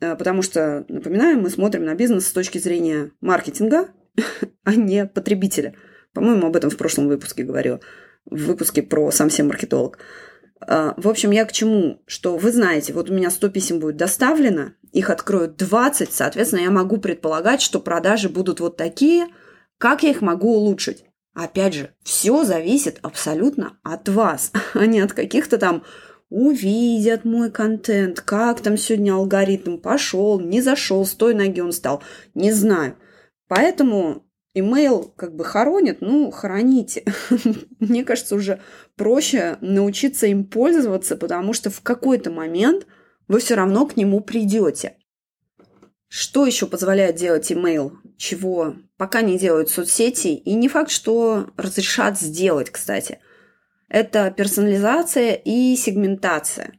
э, 0.01 0.17
потому 0.17 0.41
что, 0.41 0.83
напоминаю, 0.89 1.39
мы 1.39 1.49
смотрим 1.49 1.85
на 1.85 1.95
бизнес 1.95 2.27
с 2.27 2.33
точки 2.33 2.57
зрения 2.57 3.11
маркетинга, 3.21 3.87
а 4.65 4.75
не 4.75 5.05
потребителя. 5.05 5.73
По-моему, 6.13 6.47
об 6.47 6.55
этом 6.55 6.69
в 6.69 6.77
прошлом 6.77 7.07
выпуске 7.07 7.43
говорила, 7.43 7.79
в 8.25 8.45
выпуске 8.45 8.81
про 8.81 9.11
сам 9.11 9.29
себе 9.29 9.47
маркетолог. 9.47 9.99
А, 10.61 10.93
в 10.97 11.07
общем, 11.07 11.31
я 11.31 11.45
к 11.45 11.51
чему? 11.51 12.01
Что 12.05 12.37
вы 12.37 12.51
знаете, 12.51 12.93
вот 12.93 13.09
у 13.09 13.13
меня 13.13 13.29
100 13.29 13.49
писем 13.49 13.79
будет 13.79 13.97
доставлено, 13.97 14.73
их 14.91 15.09
откроют 15.09 15.55
20, 15.57 16.11
соответственно, 16.11 16.61
я 16.61 16.71
могу 16.71 16.97
предполагать, 16.97 17.61
что 17.61 17.79
продажи 17.79 18.29
будут 18.29 18.59
вот 18.59 18.77
такие, 18.77 19.27
как 19.77 20.03
я 20.03 20.09
их 20.09 20.21
могу 20.21 20.55
улучшить. 20.55 21.05
Опять 21.33 21.75
же, 21.75 21.93
все 22.03 22.43
зависит 22.43 22.99
абсолютно 23.01 23.77
от 23.83 24.09
вас, 24.09 24.51
а 24.73 24.85
не 24.85 24.99
от 24.99 25.13
каких-то 25.13 25.57
там 25.57 25.83
увидят 26.29 27.25
мой 27.25 27.49
контент, 27.51 28.21
как 28.21 28.61
там 28.61 28.77
сегодня 28.77 29.13
алгоритм 29.13 29.77
пошел, 29.77 30.39
не 30.39 30.61
зашел, 30.61 31.05
с 31.05 31.13
той 31.13 31.33
ноги 31.33 31.59
он 31.59 31.71
стал, 31.71 32.03
не 32.35 32.51
знаю. 32.51 32.95
Поэтому 33.47 34.28
Имейл 34.53 35.13
как 35.15 35.35
бы 35.35 35.45
хоронит, 35.45 36.01
ну, 36.01 36.31
хороните. 36.31 37.03
Мне 37.79 38.03
кажется, 38.03 38.35
уже 38.35 38.59
проще 38.95 39.57
научиться 39.61 40.25
им 40.27 40.45
пользоваться, 40.45 41.15
потому 41.15 41.53
что 41.53 41.69
в 41.69 41.81
какой-то 41.81 42.31
момент 42.31 42.87
вы 43.27 43.39
все 43.39 43.55
равно 43.55 43.85
к 43.85 43.95
нему 43.95 44.21
придете. 44.21 44.97
Что 46.07 46.47
еще 46.47 46.65
позволяет 46.65 47.15
делать 47.15 47.51
имейл? 47.51 47.93
Чего 48.17 48.75
пока 48.97 49.21
не 49.21 49.37
делают 49.37 49.69
соцсети? 49.69 50.29
И 50.29 50.55
не 50.55 50.67
факт, 50.67 50.89
что 50.89 51.51
разрешат 51.55 52.19
сделать, 52.19 52.71
кстати. 52.71 53.19
Это 53.87 54.31
персонализация 54.31 55.33
и 55.33 55.75
сегментация. 55.75 56.73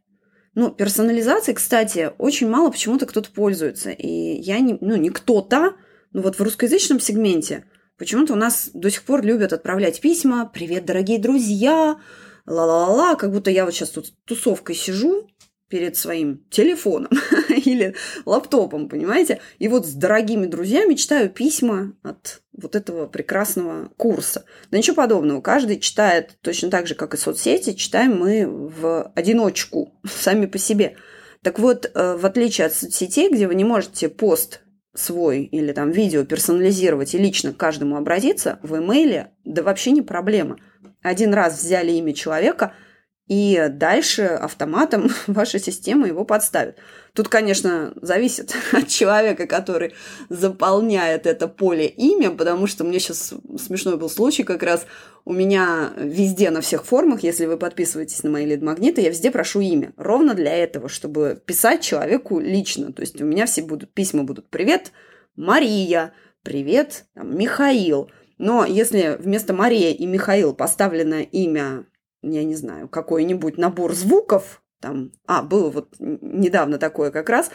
Ну, 0.55 0.71
персонализацией, 0.73 1.55
кстати, 1.55 2.11
очень 2.19 2.49
мало 2.49 2.71
почему-то 2.71 3.07
кто-то 3.07 3.31
пользуется. 3.31 3.91
И 3.91 4.09
я 4.09 4.59
не, 4.59 4.77
ну, 4.81 4.97
не 4.97 5.11
кто-то, 5.11 5.77
но 6.13 6.23
вот 6.23 6.37
в 6.37 6.43
русскоязычном 6.43 7.01
сегменте 7.01 7.65
почему-то 7.97 8.33
у 8.33 8.37
нас 8.37 8.71
до 8.75 8.91
сих 8.91 9.03
пор 9.05 9.23
любят 9.23 9.53
отправлять 9.53 10.01
письма 10.01 10.51
«Привет, 10.53 10.85
дорогие 10.85 11.19
друзья!» 11.19 11.99
ла-ла-ла, 12.47 13.15
как 13.17 13.33
будто 13.33 13.51
я 13.51 13.65
вот 13.65 13.75
сейчас 13.75 13.91
тут 13.91 14.13
тусовкой 14.25 14.75
сижу, 14.75 15.29
перед 15.71 15.97
своим 15.97 16.45
телефоном 16.51 17.13
или 17.49 17.95
лаптопом, 18.27 18.89
понимаете? 18.89 19.41
И 19.59 19.69
вот 19.69 19.87
с 19.87 19.93
дорогими 19.93 20.47
друзьями 20.47 20.95
читаю 20.95 21.31
письма 21.31 21.95
от 22.03 22.43
вот 22.53 22.75
этого 22.75 23.07
прекрасного 23.07 23.89
курса. 23.97 24.45
Да 24.71 24.77
ничего 24.77 24.97
подобного. 24.97 25.41
Каждый 25.41 25.79
читает 25.79 26.37
точно 26.43 26.71
так 26.71 26.89
же, 26.89 26.95
как 26.97 27.15
и 27.15 27.17
соцсети, 27.17 27.73
читаем 27.75 28.19
мы 28.19 28.47
в 28.47 29.13
одиночку, 29.15 29.95
сами 30.05 30.47
по 30.47 30.59
себе. 30.59 30.97
Так 31.43 31.59
вот, 31.59 31.91
э, 31.95 32.17
в 32.17 32.27
отличие 32.27 32.67
от 32.67 32.75
соцсетей, 32.75 33.31
где 33.31 33.47
вы 33.47 33.55
не 33.55 33.65
можете 33.65 34.09
пост 34.09 34.63
свой 34.95 35.43
или 35.43 35.73
там 35.73 35.91
видео 35.91 36.25
персонализировать 36.25 37.15
и 37.15 37.19
лично 37.19 37.53
к 37.53 37.57
каждому 37.57 37.97
обратиться, 37.97 38.59
в 38.63 38.77
имейле, 38.77 39.33
да 39.45 39.63
вообще 39.63 39.93
не 39.93 40.03
проблема. 40.03 40.59
Один 41.03 41.33
раз 41.33 41.63
взяли 41.63 41.93
имя 41.93 42.13
человека– 42.13 42.75
и 43.31 43.69
дальше 43.71 44.23
автоматом 44.23 45.09
ваша 45.29 45.61
система 45.61 46.09
его 46.09 46.25
подставит. 46.25 46.79
Тут, 47.13 47.29
конечно, 47.29 47.95
зависит 48.03 48.57
от 48.73 48.89
человека, 48.89 49.47
который 49.47 49.95
заполняет 50.29 51.27
это 51.27 51.47
поле 51.47 51.87
имя, 51.87 52.33
потому 52.33 52.67
что 52.67 52.83
мне 52.83 52.99
сейчас 52.99 53.33
смешной 53.57 53.99
был 53.99 54.11
случай 54.11 54.43
как 54.43 54.65
раз. 54.65 54.85
У 55.25 55.33
меня 55.33 55.93
везде 55.97 56.51
на 56.51 56.61
всех 56.61 56.85
формах, 56.85 57.23
если 57.23 57.47
вы 57.47 57.57
подписываетесь 57.57 58.25
на 58.25 58.31
мои 58.31 58.47
лид-магниты, 58.47 59.01
я 59.01 59.11
везде 59.11 59.31
прошу 59.31 59.61
имя. 59.61 59.93
Ровно 59.97 60.35
для 60.35 60.57
этого, 60.57 60.89
чтобы 60.89 61.41
писать 61.47 61.83
человеку 61.83 62.41
лично. 62.41 62.93
То 62.93 63.03
есть 63.03 63.21
у 63.23 63.25
меня 63.25 63.47
все 63.47 63.63
будут 63.63 63.95
письма 63.95 64.25
будут 64.25 64.51
«Привет, 64.51 64.91
Мария», 65.37 66.15
«Привет, 66.43 67.05
там, 67.15 67.39
Михаил». 67.39 68.11
Но 68.39 68.65
если 68.65 69.19
вместо 69.21 69.53
Мария 69.53 69.93
и 69.93 70.07
Михаил 70.07 70.53
поставлено 70.53 71.21
имя 71.21 71.85
я 72.23 72.45
не 72.45 72.55
знаю, 72.55 72.89
какой-нибудь 72.89 73.59
набор 73.59 73.95
звуков, 73.95 74.63
там, 74.81 75.13
а, 75.27 75.43
было 75.43 75.71
вот 75.71 75.95
недавно 75.99 76.79
такое 76.79 77.11
как 77.11 77.29
раз, 77.29 77.51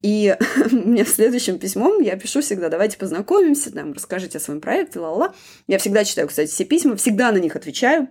и 0.00 0.36
мне 0.70 1.04
в 1.04 1.08
следующем 1.08 1.58
письмом 1.58 2.00
я 2.00 2.16
пишу 2.16 2.40
всегда, 2.40 2.68
давайте 2.68 2.98
познакомимся, 2.98 3.72
там, 3.72 3.92
расскажите 3.92 4.38
о 4.38 4.40
своем 4.40 4.60
проекте, 4.60 5.00
ла-ла. 5.00 5.34
Я 5.66 5.78
всегда 5.78 6.04
читаю, 6.04 6.28
кстати, 6.28 6.50
все 6.50 6.64
письма, 6.64 6.96
всегда 6.96 7.32
на 7.32 7.38
них 7.38 7.56
отвечаю. 7.56 8.08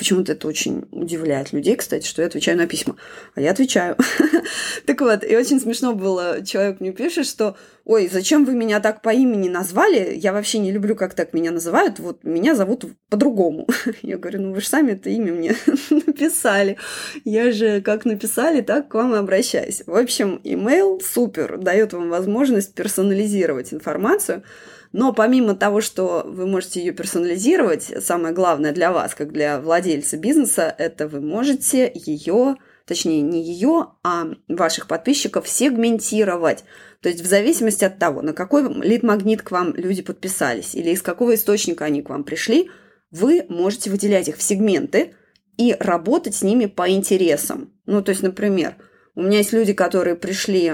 Почему-то 0.00 0.32
это 0.32 0.48
очень 0.48 0.86
удивляет 0.92 1.52
людей, 1.52 1.76
кстати, 1.76 2.06
что 2.06 2.22
я 2.22 2.28
отвечаю 2.28 2.56
на 2.56 2.66
письма. 2.66 2.96
А 3.34 3.40
я 3.42 3.50
отвечаю. 3.50 3.98
так 4.86 4.98
вот, 5.02 5.22
и 5.24 5.36
очень 5.36 5.60
смешно 5.60 5.94
было, 5.94 6.42
человек 6.42 6.80
мне 6.80 6.90
пишет, 6.90 7.26
что 7.26 7.54
«Ой, 7.84 8.08
зачем 8.10 8.46
вы 8.46 8.54
меня 8.54 8.80
так 8.80 9.02
по 9.02 9.10
имени 9.10 9.50
назвали? 9.50 10.14
Я 10.14 10.32
вообще 10.32 10.58
не 10.58 10.72
люблю, 10.72 10.96
как 10.96 11.12
так 11.12 11.34
меня 11.34 11.50
называют. 11.50 11.98
Вот 11.98 12.24
меня 12.24 12.54
зовут 12.54 12.86
по-другому». 13.10 13.68
я 14.02 14.16
говорю, 14.16 14.40
ну 14.40 14.54
вы 14.54 14.62
же 14.62 14.68
сами 14.68 14.92
это 14.92 15.10
имя 15.10 15.34
мне 15.34 15.54
написали. 15.90 16.78
Я 17.26 17.52
же 17.52 17.82
как 17.82 18.06
написали, 18.06 18.62
так 18.62 18.88
к 18.88 18.94
вам 18.94 19.14
и 19.14 19.18
обращаюсь. 19.18 19.82
В 19.86 19.94
общем, 19.94 20.40
имейл 20.44 21.02
супер, 21.02 21.58
дает 21.58 21.92
вам 21.92 22.08
возможность 22.08 22.72
персонализировать 22.72 23.74
информацию, 23.74 24.44
но 24.92 25.12
помимо 25.12 25.54
того, 25.54 25.80
что 25.80 26.24
вы 26.26 26.46
можете 26.46 26.80
ее 26.80 26.92
персонализировать, 26.92 27.92
самое 28.04 28.34
главное 28.34 28.72
для 28.72 28.90
вас, 28.92 29.14
как 29.14 29.32
для 29.32 29.60
владельца 29.60 30.16
бизнеса, 30.16 30.74
это 30.76 31.06
вы 31.06 31.20
можете 31.20 31.90
ее, 31.94 32.56
точнее 32.86 33.20
не 33.20 33.42
ее, 33.42 33.92
а 34.02 34.26
ваших 34.48 34.88
подписчиков 34.88 35.46
сегментировать. 35.46 36.64
То 37.02 37.08
есть 37.08 37.20
в 37.20 37.26
зависимости 37.26 37.84
от 37.84 37.98
того, 37.98 38.20
на 38.22 38.32
какой 38.32 38.62
лид-магнит 38.62 39.42
к 39.42 39.52
вам 39.52 39.74
люди 39.74 40.02
подписались 40.02 40.74
или 40.74 40.90
из 40.90 41.02
какого 41.02 41.34
источника 41.34 41.84
они 41.84 42.02
к 42.02 42.10
вам 42.10 42.24
пришли, 42.24 42.68
вы 43.12 43.46
можете 43.48 43.90
выделять 43.90 44.28
их 44.28 44.36
в 44.36 44.42
сегменты 44.42 45.14
и 45.56 45.76
работать 45.78 46.34
с 46.34 46.42
ними 46.42 46.66
по 46.66 46.90
интересам. 46.90 47.72
Ну, 47.86 48.02
то 48.02 48.10
есть, 48.10 48.22
например, 48.22 48.76
у 49.14 49.22
меня 49.22 49.38
есть 49.38 49.52
люди, 49.52 49.72
которые 49.72 50.16
пришли, 50.16 50.72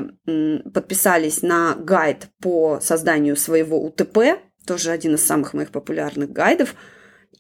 подписались 0.73 1.43
на 1.43 1.75
гайд 1.75 2.29
по 2.41 2.79
созданию 2.81 3.37
своего 3.37 3.83
УТП, 3.83 4.41
тоже 4.67 4.91
один 4.91 5.15
из 5.15 5.25
самых 5.25 5.55
моих 5.55 5.71
популярных 5.71 6.33
гайдов. 6.33 6.75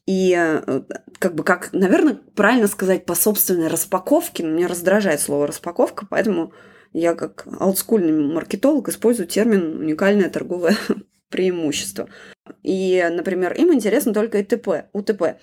И 0.06 0.34
э, 0.38 0.82
как 1.18 1.34
бы, 1.34 1.42
как, 1.42 1.72
наверное, 1.72 2.20
правильно 2.36 2.68
сказать, 2.68 3.04
по 3.04 3.14
собственной 3.14 3.66
распаковке, 3.66 4.44
но 4.44 4.50
меня 4.50 4.68
раздражает 4.68 5.20
слово 5.20 5.48
распаковка, 5.48 6.06
поэтому 6.08 6.52
я 6.92 7.14
как 7.14 7.46
олдскульный 7.58 8.12
маркетолог 8.32 8.88
использую 8.88 9.26
термин 9.26 9.80
уникальное 9.80 10.30
торговое 10.30 10.76
преимущество. 11.28 12.08
И, 12.62 13.04
например, 13.10 13.52
им 13.54 13.74
интересно 13.74 14.14
только 14.14 14.40
ИТП, 14.40 14.86
УТП. 14.92 15.38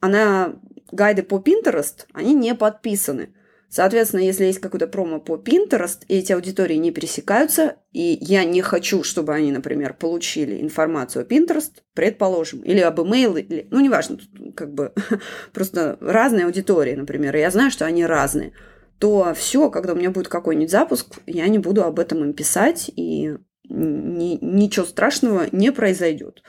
А 0.00 0.08
на 0.08 0.56
гайды 0.90 1.22
по 1.22 1.36
Pinterest 1.36 2.06
они 2.12 2.34
не 2.34 2.54
подписаны. 2.54 3.34
Соответственно, 3.70 4.22
если 4.22 4.46
есть 4.46 4.60
какой-то 4.60 4.86
промо 4.86 5.20
по 5.20 5.36
Pinterest, 5.36 5.98
эти 6.08 6.32
аудитории 6.32 6.76
не 6.76 6.90
пересекаются, 6.90 7.76
и 7.92 8.16
я 8.20 8.44
не 8.44 8.62
хочу, 8.62 9.02
чтобы 9.02 9.34
они, 9.34 9.52
например, 9.52 9.92
получили 9.92 10.62
информацию 10.62 11.22
о 11.22 11.26
Pinterest, 11.26 11.72
предположим, 11.92 12.60
или 12.60 12.80
об 12.80 12.98
email, 12.98 13.38
или, 13.38 13.66
ну, 13.70 13.80
неважно, 13.80 14.18
как 14.56 14.72
бы 14.72 14.94
просто 15.52 15.98
разные 16.00 16.46
аудитории, 16.46 16.94
например, 16.94 17.36
и 17.36 17.40
я 17.40 17.50
знаю, 17.50 17.70
что 17.70 17.84
они 17.84 18.06
разные, 18.06 18.54
то 18.98 19.34
все, 19.36 19.68
когда 19.68 19.92
у 19.92 19.96
меня 19.96 20.10
будет 20.10 20.28
какой-нибудь 20.28 20.70
запуск, 20.70 21.18
я 21.26 21.46
не 21.48 21.58
буду 21.58 21.84
об 21.84 22.00
этом 22.00 22.24
им 22.24 22.32
писать, 22.32 22.90
и 22.96 23.36
ни, 23.68 24.42
ничего 24.42 24.86
страшного 24.86 25.46
не 25.52 25.72
произойдет. 25.72 26.42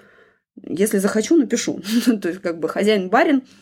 Если 0.62 1.00
захочу, 1.00 1.36
напишу. 1.36 1.82
то 2.22 2.30
есть, 2.30 2.42
как 2.42 2.60
бы 2.60 2.70
хозяин-барин– 2.70 3.44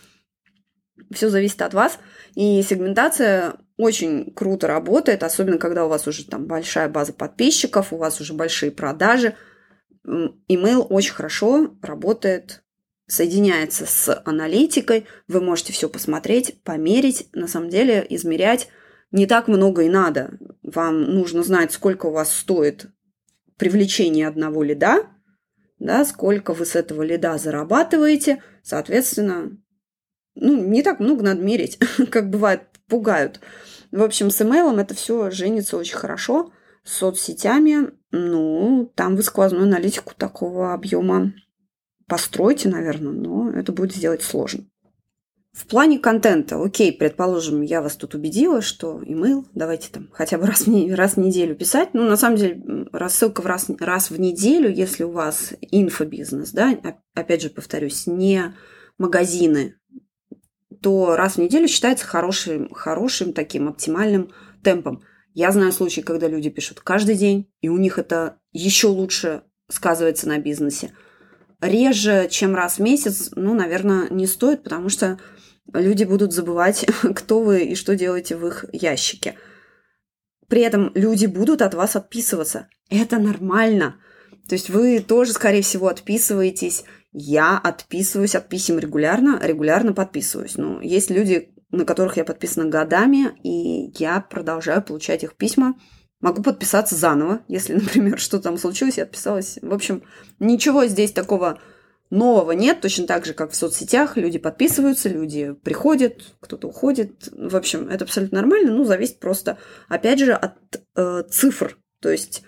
все 1.12 1.30
зависит 1.30 1.62
от 1.62 1.74
вас. 1.74 2.00
И 2.36 2.62
сегментация 2.62 3.56
очень 3.78 4.34
круто 4.34 4.68
работает, 4.68 5.24
особенно 5.24 5.58
когда 5.58 5.86
у 5.86 5.90
вас 5.90 6.08
уже 6.08 6.26
там 6.26 6.46
большая 6.46 6.90
база 6.90 7.14
подписчиков, 7.14 7.94
у 7.94 7.98
вас 7.98 8.20
уже 8.20 8.34
большие 8.34 8.72
продажи. 8.72 9.36
email 10.06 10.80
очень 10.82 11.14
хорошо 11.14 11.76
работает, 11.82 12.64
соединяется 13.08 13.86
с 13.86 14.22
аналитикой. 14.26 15.06
Вы 15.28 15.42
можете 15.42 15.74
все 15.74 15.90
посмотреть, 15.90 16.62
померить, 16.64 17.30
на 17.34 17.48
самом 17.48 17.70
деле 17.70 18.06
измерять 18.10 18.68
не 19.12 19.26
так 19.26 19.48
много 19.48 19.84
и 19.84 19.90
надо. 19.90 20.38
Вам 20.64 21.02
нужно 21.02 21.44
знать, 21.44 21.72
сколько 21.72 22.08
у 22.08 22.12
вас 22.12 22.36
стоит 22.36 22.88
привлечение 23.58 24.28
одного 24.28 24.64
лида, 24.64 25.08
да, 25.80 26.06
сколько 26.06 26.54
вы 26.54 26.66
с 26.66 26.76
этого 26.76 27.04
лида 27.04 27.38
зарабатываете, 27.38 28.44
соответственно, 28.64 29.58
ну, 30.39 30.56
не 30.56 30.84
так 30.84 31.00
много 31.00 31.24
надо 31.24 31.41
мерить, 31.41 31.79
как 32.10 32.29
бывает, 32.29 32.63
пугают. 32.88 33.39
В 33.91 34.03
общем, 34.03 34.29
с 34.29 34.41
имейлом 34.41 34.79
это 34.79 34.94
все 34.96 35.32
женится 35.32 35.77
очень 35.77 35.98
хорошо. 35.98 36.51
С 36.84 36.94
соцсетями, 36.98 37.91
ну, 38.12 38.91
там 38.96 39.15
вы 39.15 39.24
сквозную 39.24 39.63
аналитику 39.63 40.13
такого 40.15 40.74
объема 40.74 41.34
постройте, 42.08 42.70
наверное, 42.70 43.12
но 43.12 43.51
это 43.51 43.72
будет 43.72 43.94
сделать 43.94 44.24
сложно. 44.24 44.65
В 45.58 45.65
плане 45.65 45.98
контента, 45.98 46.63
окей, 46.63 46.94
предположим, 46.94 47.63
я 47.63 47.82
вас 47.82 47.96
тут 47.96 48.13
убедила, 48.13 48.62
что 48.62 49.01
email 49.01 49.44
давайте 49.56 49.89
там 49.91 50.08
хотя 50.12 50.38
бы 50.38 50.46
раз 50.46 50.67
в, 50.67 50.96
раз 50.96 51.13
в 51.13 51.17
неделю 51.17 51.56
писать. 51.56 51.89
Ну, 51.94 52.03
на 52.03 52.15
самом 52.15 52.38
деле, 52.38 52.88
рассылка 52.91 53.41
в 53.41 53.48
раз, 53.48 53.65
раз 53.79 54.12
в 54.12 54.20
неделю, 54.20 54.72
если 54.72 55.03
у 55.03 55.10
вас 55.10 55.53
инфобизнес, 55.62 56.51
да, 56.51 56.77
опять 57.15 57.41
же 57.41 57.50
повторюсь, 57.50 58.06
не 58.06 58.53
магазины, 59.00 59.76
то 60.81 61.15
раз 61.15 61.36
в 61.36 61.38
неделю 61.39 61.67
считается 61.67 62.05
хорошим, 62.05 62.74
хорошим 62.74 63.34
таким 63.34 63.67
оптимальным 63.67 64.31
темпом. 64.63 65.01
Я 65.34 65.51
знаю 65.51 65.72
случаи, 65.72 66.01
когда 66.01 66.27
люди 66.27 66.50
пишут 66.50 66.79
каждый 66.79 67.15
день, 67.15 67.50
и 67.62 67.69
у 67.69 67.77
них 67.77 68.00
это 68.00 68.39
еще 68.51 68.88
лучше 68.88 69.43
сказывается 69.69 70.27
на 70.27 70.39
бизнесе. 70.39 70.93
Реже, 71.62 72.27
чем 72.29 72.55
раз 72.55 72.77
в 72.77 72.81
месяц, 72.81 73.29
ну, 73.36 73.53
наверное, 73.53 74.10
не 74.10 74.27
стоит, 74.27 74.63
потому 74.63 74.89
что 74.89 75.19
люди 75.74 76.03
будут 76.03 76.34
забывать, 76.34 76.86
кто 77.15 77.41
вы 77.41 77.65
и 77.65 77.75
что 77.75 77.96
делаете 77.96 78.36
в 78.36 78.48
их 78.48 78.65
ящике. 78.72 79.36
При 80.48 80.62
этом 80.62 80.91
люди 80.96 81.25
будут 81.25 81.62
от 81.62 81.74
вас 81.74 81.96
отписываться. 81.96 82.69
Это 82.89 83.19
нормально. 83.19 84.00
То 84.48 84.55
есть 84.55 84.69
вы 84.69 85.01
тоже, 85.01 85.34
скорее 85.34 85.62
всего, 85.62 85.88
отписываетесь. 85.88 86.86
Я 87.12 87.58
отписываюсь 87.58 88.36
от 88.36 88.50
писем 88.50 88.80
регулярно, 88.80 89.40
регулярно 89.42 89.94
подписываюсь. 89.94 90.58
Ну, 90.58 90.80
есть 90.82 91.10
люди, 91.10 91.54
на 91.72 91.86
которых 91.86 92.18
я 92.18 92.26
подписана 92.26 92.70
годами, 92.70 93.32
и 93.44 93.92
я 93.98 94.22
продолжаю 94.22 94.82
получать 94.82 95.24
их 95.24 95.36
письма. 95.36 95.76
Могу 96.20 96.42
подписаться 96.42 96.96
заново, 96.96 97.42
если, 97.48 97.74
например, 97.76 98.20
что 98.20 98.40
там 98.40 98.58
случилось, 98.58 98.98
я 98.98 99.04
отписалась. 99.04 99.60
В 99.62 99.74
общем, 99.74 100.04
ничего 100.40 100.86
здесь 100.86 101.12
такого 101.12 101.60
Нового 102.10 102.54
нет, 102.54 102.80
точно 102.80 103.06
так 103.06 103.26
же, 103.26 103.34
как 103.34 103.52
в 103.52 103.56
соцсетях. 103.56 104.16
Люди 104.16 104.40
подписываются, 104.40 105.10
люди 105.10 105.54
приходят, 105.54 106.36
кто-то 106.40 106.70
уходит. 106.70 107.28
В 107.34 107.56
общем, 107.56 107.90
это 107.90 108.06
абсолютно 108.06 108.40
нормально. 108.40 108.72
Ну, 108.72 108.86
зависит 108.86 109.20
просто, 109.20 109.58
опять 109.90 110.20
же, 110.20 110.32
от 110.32 110.56
э, 110.96 111.24
цифр. 111.30 111.78
То 112.00 112.10
есть 112.10 112.44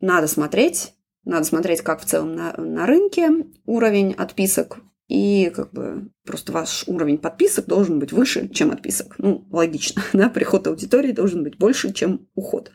надо 0.00 0.26
смотреть, 0.26 0.94
надо 1.24 1.44
смотреть, 1.44 1.82
как 1.82 2.00
в 2.00 2.04
целом 2.04 2.34
на, 2.34 2.54
на 2.56 2.86
рынке 2.86 3.46
уровень 3.66 4.12
отписок. 4.12 4.78
И 5.08 5.50
как 5.54 5.72
бы 5.72 6.10
просто 6.24 6.52
ваш 6.52 6.84
уровень 6.86 7.18
подписок 7.18 7.66
должен 7.66 7.98
быть 7.98 8.12
выше, 8.12 8.48
чем 8.48 8.70
отписок. 8.70 9.16
Ну, 9.18 9.44
логично, 9.50 10.02
да, 10.12 10.28
приход 10.28 10.66
аудитории 10.66 11.12
должен 11.12 11.42
быть 11.42 11.58
больше, 11.58 11.92
чем 11.92 12.28
уход. 12.34 12.70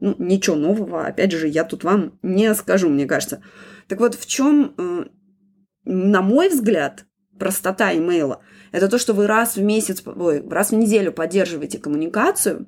Ну, 0.00 0.14
ничего 0.18 0.56
нового, 0.56 1.06
опять 1.06 1.32
же, 1.32 1.48
я 1.48 1.64
тут 1.64 1.84
вам 1.84 2.18
не 2.22 2.52
скажу, 2.54 2.88
мне 2.88 3.06
кажется. 3.06 3.42
Так 3.88 4.00
вот, 4.00 4.14
в 4.14 4.26
чем, 4.26 4.74
э, 4.76 5.04
на 5.84 6.20
мой 6.20 6.48
взгляд, 6.48 7.06
простота 7.38 7.96
имейла? 7.96 8.42
Это 8.70 8.88
то, 8.88 8.98
что 8.98 9.12
вы 9.12 9.26
раз 9.26 9.56
в 9.56 9.62
месяц, 9.62 10.02
ой, 10.04 10.46
раз 10.48 10.70
в 10.70 10.74
неделю 10.74 11.12
поддерживаете 11.12 11.78
коммуникацию. 11.78 12.66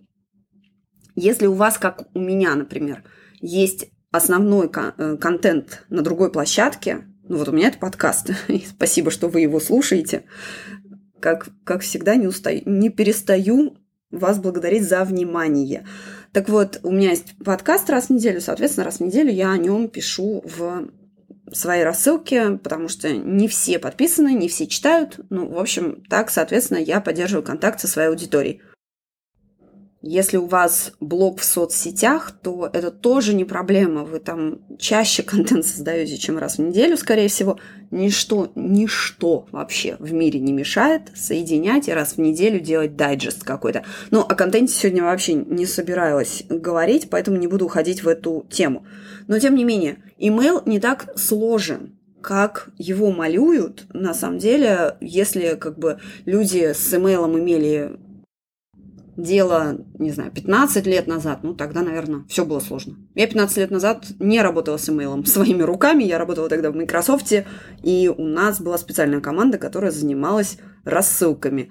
Если 1.14 1.46
у 1.46 1.54
вас, 1.54 1.78
как 1.78 2.08
у 2.14 2.20
меня, 2.20 2.54
например, 2.54 3.04
есть 3.40 3.90
основной 4.10 4.70
э, 4.74 5.16
контент 5.20 5.84
на 5.88 6.02
другой 6.02 6.30
площадке, 6.30 7.04
ну 7.28 7.38
вот 7.38 7.48
у 7.48 7.52
меня 7.52 7.68
это 7.68 7.78
подкаст, 7.78 8.30
и 8.48 8.64
спасибо, 8.68 9.10
что 9.10 9.28
вы 9.28 9.40
его 9.40 9.60
слушаете, 9.60 10.24
как, 11.20 11.48
как 11.64 11.82
всегда 11.82 12.16
не, 12.16 12.26
устаю, 12.26 12.62
не 12.64 12.90
перестаю 12.90 13.76
вас 14.10 14.38
благодарить 14.38 14.88
за 14.88 15.04
внимание. 15.04 15.86
Так 16.32 16.48
вот, 16.48 16.80
у 16.82 16.90
меня 16.90 17.10
есть 17.10 17.34
подкаст 17.44 17.90
раз 17.90 18.06
в 18.06 18.10
неделю, 18.10 18.40
соответственно, 18.40 18.84
раз 18.84 18.98
в 18.98 19.00
неделю 19.00 19.30
я 19.30 19.52
о 19.52 19.58
нем 19.58 19.88
пишу 19.88 20.42
в 20.44 20.88
свои 21.52 21.82
рассылки, 21.82 22.56
потому 22.58 22.88
что 22.88 23.12
не 23.12 23.48
все 23.48 23.78
подписаны, 23.78 24.34
не 24.34 24.48
все 24.48 24.66
читают. 24.66 25.20
Ну, 25.30 25.48
в 25.48 25.58
общем, 25.58 26.02
так, 26.08 26.30
соответственно, 26.30 26.78
я 26.78 27.00
поддерживаю 27.00 27.44
контакт 27.44 27.80
со 27.80 27.88
своей 27.88 28.08
аудиторией. 28.08 28.62
Если 30.02 30.38
у 30.38 30.46
вас 30.46 30.92
блог 30.98 31.40
в 31.40 31.44
соцсетях, 31.44 32.32
то 32.42 32.70
это 32.72 32.90
тоже 32.90 33.34
не 33.34 33.44
проблема. 33.44 34.04
Вы 34.04 34.18
там 34.18 34.60
чаще 34.78 35.22
контент 35.24 35.66
создаете, 35.66 36.16
чем 36.16 36.38
раз 36.38 36.56
в 36.56 36.62
неделю, 36.62 36.96
скорее 36.96 37.28
всего. 37.28 37.58
Ничто, 37.90 38.50
ничто 38.54 39.46
вообще 39.50 39.96
в 39.98 40.12
мире 40.14 40.40
не 40.40 40.52
мешает 40.52 41.10
соединять 41.14 41.88
и 41.88 41.92
раз 41.92 42.14
в 42.14 42.18
неделю 42.18 42.60
делать 42.60 42.96
дайджест 42.96 43.44
какой-то. 43.44 43.84
Ну, 44.10 44.20
о 44.20 44.34
контенте 44.34 44.72
сегодня 44.72 45.02
вообще 45.02 45.34
не 45.34 45.66
собиралась 45.66 46.44
говорить, 46.48 47.10
поэтому 47.10 47.36
не 47.36 47.46
буду 47.46 47.66
уходить 47.66 48.02
в 48.02 48.08
эту 48.08 48.46
тему. 48.50 48.86
Но, 49.26 49.38
тем 49.38 49.54
не 49.54 49.64
менее, 49.64 49.98
имейл 50.16 50.62
не 50.64 50.80
так 50.80 51.12
сложен 51.18 51.96
как 52.22 52.68
его 52.76 53.12
малюют, 53.12 53.86
на 53.94 54.12
самом 54.12 54.38
деле, 54.38 54.96
если 55.00 55.54
как 55.54 55.78
бы 55.78 56.00
люди 56.26 56.72
с 56.74 56.92
имейлом 56.92 57.38
имели 57.38 57.98
дело, 59.22 59.78
не 59.98 60.10
знаю, 60.10 60.30
15 60.32 60.86
лет 60.86 61.06
назад, 61.06 61.40
ну, 61.42 61.54
тогда, 61.54 61.82
наверное, 61.82 62.24
все 62.28 62.44
было 62.44 62.60
сложно. 62.60 62.96
Я 63.14 63.26
15 63.26 63.56
лет 63.58 63.70
назад 63.70 64.06
не 64.18 64.40
работала 64.40 64.76
с 64.76 64.88
имейлом 64.88 65.24
своими 65.26 65.62
руками, 65.62 66.04
я 66.04 66.18
работала 66.18 66.48
тогда 66.48 66.70
в 66.70 66.76
Microsoft, 66.76 67.32
и 67.82 68.12
у 68.16 68.24
нас 68.24 68.60
была 68.60 68.78
специальная 68.78 69.20
команда, 69.20 69.58
которая 69.58 69.90
занималась 69.90 70.58
рассылками. 70.84 71.70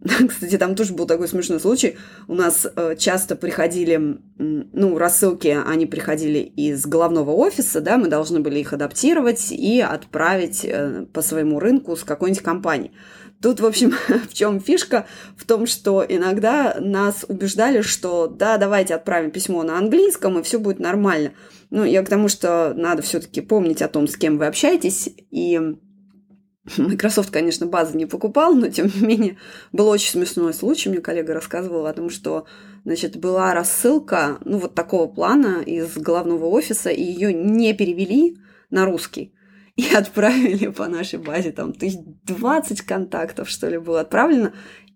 Кстати, 0.28 0.56
там 0.58 0.76
тоже 0.76 0.94
был 0.94 1.06
такой 1.06 1.26
смешной 1.26 1.58
случай. 1.58 1.96
У 2.28 2.34
нас 2.34 2.66
э, 2.76 2.94
часто 2.96 3.34
приходили, 3.34 4.18
ну, 4.38 4.96
рассылки, 4.96 5.58
они 5.66 5.86
приходили 5.86 6.38
из 6.38 6.86
головного 6.86 7.32
офиса, 7.32 7.80
да, 7.80 7.98
мы 7.98 8.08
должны 8.08 8.40
были 8.40 8.60
их 8.60 8.72
адаптировать 8.72 9.50
и 9.50 9.80
отправить 9.80 10.64
э, 10.64 11.06
по 11.12 11.20
своему 11.20 11.58
рынку 11.58 11.96
с 11.96 12.04
какой-нибудь 12.04 12.42
компанией. 12.42 12.92
Тут, 13.40 13.60
в 13.60 13.66
общем, 13.66 13.94
в 14.30 14.34
чем 14.34 14.60
фишка? 14.60 15.06
В 15.36 15.44
том, 15.46 15.66
что 15.66 16.04
иногда 16.06 16.76
нас 16.80 17.24
убеждали, 17.28 17.82
что 17.82 18.26
да, 18.26 18.58
давайте 18.58 18.94
отправим 18.94 19.30
письмо 19.30 19.62
на 19.62 19.78
английском, 19.78 20.38
и 20.38 20.42
все 20.42 20.58
будет 20.58 20.80
нормально. 20.80 21.32
Ну, 21.70 21.84
я 21.84 22.02
к 22.02 22.08
тому, 22.08 22.28
что 22.28 22.74
надо 22.74 23.02
все-таки 23.02 23.40
помнить 23.40 23.82
о 23.82 23.88
том, 23.88 24.08
с 24.08 24.16
кем 24.16 24.38
вы 24.38 24.46
общаетесь, 24.46 25.10
и 25.30 25.60
Microsoft, 26.76 27.30
конечно, 27.30 27.66
базы 27.66 27.96
не 27.96 28.06
покупал, 28.06 28.54
но 28.54 28.68
тем 28.68 28.90
не 28.92 29.06
менее 29.06 29.36
был 29.72 29.88
очень 29.88 30.10
смешной 30.10 30.52
случай. 30.52 30.88
Мне 30.88 31.00
коллега 31.00 31.34
рассказывал 31.34 31.86
о 31.86 31.92
том, 31.92 32.10
что 32.10 32.46
значит, 32.84 33.16
была 33.16 33.54
рассылка, 33.54 34.38
ну, 34.44 34.58
вот 34.58 34.74
такого 34.74 35.06
плана 35.06 35.62
из 35.64 35.96
главного 35.96 36.46
офиса, 36.46 36.90
и 36.90 37.02
ее 37.02 37.32
не 37.32 37.72
перевели 37.72 38.36
на 38.70 38.84
русский 38.84 39.32
и 39.78 39.94
отправили 39.94 40.66
по 40.66 40.88
нашей 40.88 41.20
базе, 41.20 41.52
там, 41.52 41.72
тысяч 41.72 42.00
двадцать 42.24 42.82
контактов, 42.82 43.48
что 43.48 43.68
ли, 43.68 43.78
было 43.78 44.00
отправлено. 44.00 44.52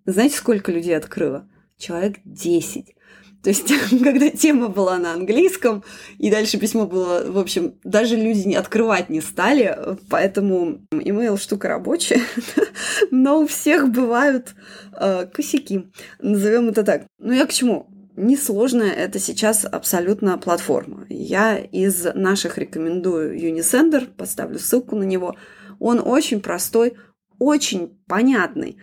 Знаете, 0.07 0.37
сколько 0.37 0.73
людей 0.73 0.97
открыло? 0.97 1.49
Человек 1.79 2.17
10. 2.25 2.97
То 3.45 3.51
есть, 3.51 3.73
когда 4.03 4.29
тема 4.31 4.69
была 4.69 4.99
на 4.99 5.13
английском, 5.13 5.85
и 6.19 6.33
дальше 6.33 6.59
письмо 6.59 6.87
было, 6.87 7.31
в 7.31 7.39
общем, 7.39 7.75
даже 7.85 8.17
люди 8.17 8.49
не 8.49 8.57
открывать 8.57 9.09
не 9.09 9.21
стали, 9.21 9.97
поэтому 10.11 10.81
email 10.93 11.39
штука 11.39 11.69
рабочая, 11.69 12.21
но 13.13 13.43
у 13.43 13.47
всех 13.47 13.89
бывают 13.89 14.55
э, 14.99 15.27
косяки, 15.27 15.93
назовем 16.21 16.71
это 16.71 16.83
так. 16.83 17.05
Ну 17.21 17.33
я 17.33 17.47
к 17.47 17.53
чему? 17.53 17.87
Несложная 18.23 18.93
это 18.93 19.19
сейчас 19.19 19.65
абсолютно 19.65 20.39
платформа. 20.39 21.07
Я 21.09 21.59
из 21.59 22.05
наших 22.15 22.57
рекомендую 22.57 23.37
Unisender, 23.37 24.07
поставлю 24.07 24.61
ссылку 24.61 24.95
на 24.95 25.03
него. 25.03 25.35
Он 25.81 26.01
очень 26.01 26.41
простой, 26.41 26.95
очень 27.41 27.99
понятный. 28.07 28.79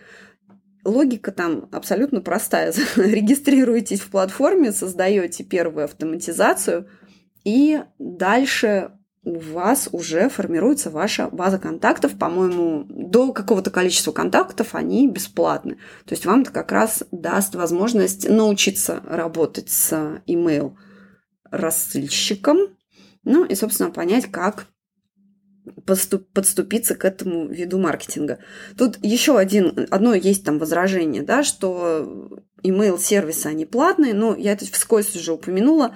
Логика 0.83 1.31
там 1.31 1.69
абсолютно 1.71 2.19
простая. 2.19 2.73
Регистрируетесь 2.97 4.01
в 4.01 4.09
платформе, 4.09 4.73
создаете 4.73 5.45
первую 5.45 5.85
автоматизацию, 5.85 6.89
и 7.45 7.81
дальше 7.97 8.91
у 9.29 9.37
вас 9.37 9.89
уже 9.91 10.27
формируется 10.27 10.89
ваша 10.89 11.29
база 11.29 11.59
контактов. 11.59 12.17
По-моему, 12.17 12.85
до 12.89 13.31
какого-то 13.31 13.69
количества 13.69 14.11
контактов 14.11 14.73
они 14.73 15.07
бесплатны. 15.07 15.75
То 16.05 16.13
есть 16.15 16.25
вам 16.25 16.41
это 16.41 16.51
как 16.51 16.71
раз 16.71 17.03
даст 17.11 17.53
возможность 17.53 18.27
научиться 18.27 19.03
работать 19.05 19.69
с 19.69 20.21
email 20.25 20.73
рассыльщиком, 21.51 22.57
Ну 23.23 23.45
и, 23.45 23.53
собственно, 23.53 23.91
понять, 23.91 24.31
как 24.31 24.65
подступиться 25.85 26.95
к 26.95 27.05
этому 27.05 27.47
виду 27.47 27.77
маркетинга. 27.77 28.39
Тут 28.75 28.97
еще 29.03 29.37
один, 29.37 29.87
одно 29.91 30.15
есть 30.15 30.43
там 30.43 30.57
возражение, 30.57 31.21
да, 31.21 31.43
что 31.43 32.41
email-сервисы, 32.63 33.45
они 33.45 33.67
платные, 33.67 34.15
но 34.15 34.35
я 34.35 34.53
это 34.53 34.65
вскользь 34.65 35.15
уже 35.15 35.33
упомянула, 35.33 35.95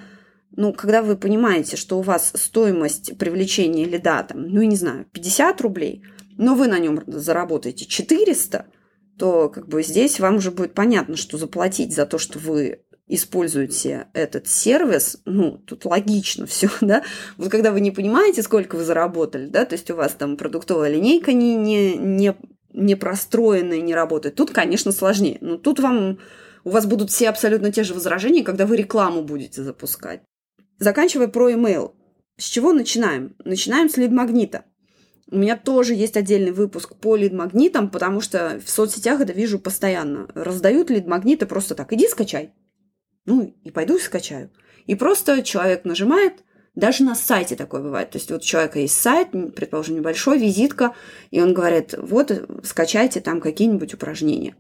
ну, 0.56 0.74
когда 0.74 1.02
вы 1.02 1.18
понимаете, 1.18 1.78
что 1.78 1.98
у 2.00 2.02
вас 2.02 2.32
стоимость 2.36 3.18
привлечения 3.18 3.86
лида, 3.86 4.24
там, 4.24 4.48
ну, 4.48 4.62
не 4.62 4.76
знаю, 4.76 5.06
50 5.12 5.62
рублей, 5.62 6.04
но 6.38 6.56
вы 6.56 6.68
на 6.68 6.80
нем 6.80 7.02
заработаете 7.08 7.86
400, 7.86 8.68
то 9.18 9.50
как 9.50 9.68
бы 9.68 9.84
здесь 9.84 10.20
вам 10.20 10.38
уже 10.38 10.52
будет 10.52 10.74
понятно, 10.74 11.16
что 11.16 11.38
заплатить 11.38 11.94
за 11.94 12.06
то, 12.06 12.18
что 12.18 12.40
вы 12.40 12.82
используете 13.08 14.08
этот 14.14 14.48
сервис, 14.48 15.22
ну, 15.26 15.58
тут 15.58 15.86
логично 15.86 16.46
все, 16.48 16.70
да. 16.82 17.04
Вот 17.38 17.50
когда 17.50 17.72
вы 17.72 17.82
не 17.82 17.92
понимаете, 17.92 18.44
сколько 18.44 18.76
вы 18.76 18.84
заработали, 18.84 19.48
да, 19.48 19.66
то 19.66 19.74
есть 19.74 19.90
у 19.92 19.96
вас 19.96 20.14
там 20.14 20.38
продуктовая 20.38 20.92
линейка 20.92 21.34
не, 21.34 21.56
не, 21.56 21.96
не, 21.96 22.36
не 22.74 22.96
простроенная, 22.96 23.82
не 23.82 23.96
работает, 23.96 24.36
тут, 24.36 24.52
конечно, 24.52 24.92
сложнее. 24.92 25.38
Но 25.42 25.58
тут 25.58 25.80
вам, 25.80 26.20
у 26.64 26.70
вас 26.70 26.86
будут 26.86 27.10
все 27.12 27.30
абсолютно 27.30 27.72
те 27.72 27.84
же 27.84 27.94
возражения, 27.94 28.44
когда 28.44 28.66
вы 28.66 28.78
рекламу 28.78 29.24
будете 29.24 29.64
запускать. 29.64 30.22
Заканчивая 30.84 31.30
про 31.30 31.50
email. 31.50 31.94
С 32.38 32.44
чего 32.44 32.74
начинаем? 32.74 33.36
Начинаем 33.46 33.90
с 33.90 33.96
лид-магнита. 33.96 34.66
У 35.32 35.38
меня 35.38 35.56
тоже 35.56 35.94
есть 35.94 36.18
отдельный 36.18 36.52
выпуск 36.52 36.98
по 36.98 37.16
лид-магнитам, 37.16 37.90
потому 37.90 38.20
что 38.20 38.60
в 38.64 38.70
соцсетях 38.70 39.22
это 39.22 39.32
вижу 39.32 39.60
постоянно. 39.60 40.28
Раздают 40.36 40.90
лид-магниты 40.90 41.46
просто 41.46 41.74
так. 41.74 41.94
Иди 41.94 42.06
скачай. 42.10 42.54
Ну, 43.26 43.56
и 43.64 43.72
пойду 43.72 43.98
скачаю. 43.98 44.52
И 44.86 44.96
просто 44.96 45.42
человек 45.42 45.86
нажимает, 45.86 46.44
даже 46.76 47.06
на 47.06 47.16
сайте 47.16 47.56
такое 47.56 47.82
бывает. 47.82 48.10
То 48.10 48.18
есть 48.18 48.30
вот 48.30 48.42
у 48.42 48.46
человека 48.46 48.80
есть 48.80 49.00
сайт, 49.00 49.30
предположим, 49.56 49.96
небольшой, 49.96 50.38
визитка, 50.38 50.94
и 51.32 51.42
он 51.42 51.54
говорит, 51.54 51.96
вот 51.98 52.46
скачайте 52.64 53.22
там 53.22 53.40
какие-нибудь 53.40 53.94
упражнения. 53.94 54.54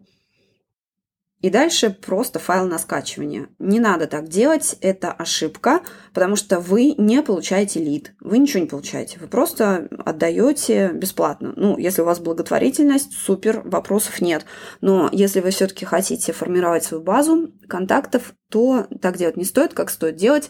И 1.43 1.49
дальше 1.49 1.89
просто 1.89 2.39
файл 2.39 2.67
на 2.67 2.79
скачивание. 2.79 3.49
Не 3.59 3.81
надо 3.81 4.07
так 4.07 4.29
делать, 4.29 4.77
это 4.79 5.11
ошибка, 5.11 5.81
потому 6.13 6.37
что 6.37 6.61
вы 6.61 6.95
не 6.97 7.21
получаете 7.21 7.83
лид, 7.83 8.13
вы 8.21 8.37
ничего 8.37 8.61
не 8.61 8.69
получаете, 8.69 9.19
вы 9.19 9.27
просто 9.27 9.89
отдаете 10.05 10.93
бесплатно. 10.93 11.51
Ну, 11.57 11.77
если 11.77 12.01
у 12.01 12.05
вас 12.05 12.21
благотворительность, 12.21 13.11
супер, 13.11 13.61
вопросов 13.65 14.21
нет. 14.21 14.45
Но 14.79 15.09
если 15.11 15.41
вы 15.41 15.49
все-таки 15.49 15.83
хотите 15.83 16.31
формировать 16.31 16.85
свою 16.85 17.03
базу 17.03 17.51
контактов, 17.67 18.33
то 18.49 18.87
так 19.01 19.17
делать 19.17 19.35
не 19.35 19.43
стоит, 19.43 19.73
как 19.73 19.89
стоит 19.89 20.15
делать. 20.15 20.49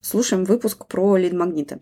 Слушаем 0.00 0.44
выпуск 0.44 0.86
про 0.86 1.16
лид-магниты. 1.16 1.80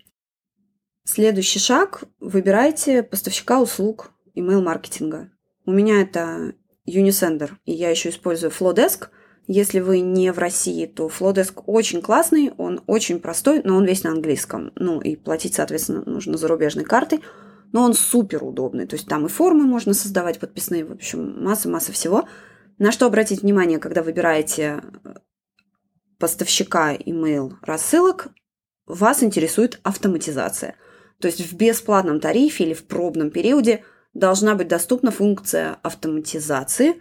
Следующий 1.04 1.58
шаг– 1.58 2.04
выбирайте 2.18 3.02
поставщика 3.02 3.61
услуг 3.61 4.11
email-маркетинга. 4.34 5.30
У 5.66 5.70
меня 5.70 6.00
это 6.00 6.54
Unisender, 6.88 7.51
и 7.64 7.72
я 7.72 7.90
еще 7.90 8.09
использую 8.09 8.51
Flowdesk. 8.51 9.09
Если 9.46 9.81
вы 9.81 10.01
не 10.01 10.33
в 10.33 10.38
России, 10.38 10.87
то 10.87 11.09
Flowdesk 11.09 11.62
очень 11.66 12.03
классный, 12.03 12.53
он 12.59 12.83
очень 12.87 13.20
простой, 13.20 13.62
но 13.64 13.77
он 13.77 13.85
весь 13.85 14.05
на 14.05 14.11
английском. 14.11 14.72
Ну 14.77 15.01
и 15.01 15.16
платить, 15.16 15.55
соответственно, 15.55 16.03
нужно 16.05 16.37
зарубежной 16.37 16.85
картой. 16.85 17.22
Но 17.72 17.83
он 17.83 17.94
супер 17.94 18.44
удобный. 18.44 18.87
То 18.87 18.96
есть 18.96 19.09
там 19.09 19.27
и 19.27 19.29
формы 19.29 19.64
можно 19.64 19.92
создавать 19.92 20.38
подписные, 20.38 20.85
в 20.85 20.92
общем, 20.92 21.42
масса-масса 21.42 21.92
всего. 21.92 22.27
На 22.79 22.92
что 22.92 23.07
обратить 23.07 23.42
внимание, 23.42 23.79
когда 23.79 24.03
выбираете 24.03 24.83
э, 25.05 25.14
поставщика 26.18 26.94
email 26.94 27.53
рассылок, 27.62 28.29
вас 28.87 29.22
интересует 29.22 29.81
автоматизация. 29.83 30.77
То 31.20 31.27
есть 31.27 31.40
в 31.40 31.57
бесплатном 31.57 32.20
тарифе 32.20 32.64
или 32.64 32.74
в 32.74 32.87
пробном 32.87 33.31
периоде– 33.31 33.85
должна 34.18 34.54
быть 34.54 34.68
доступна 34.68 35.11
функция 35.11 35.78
автоматизации. 35.83 37.00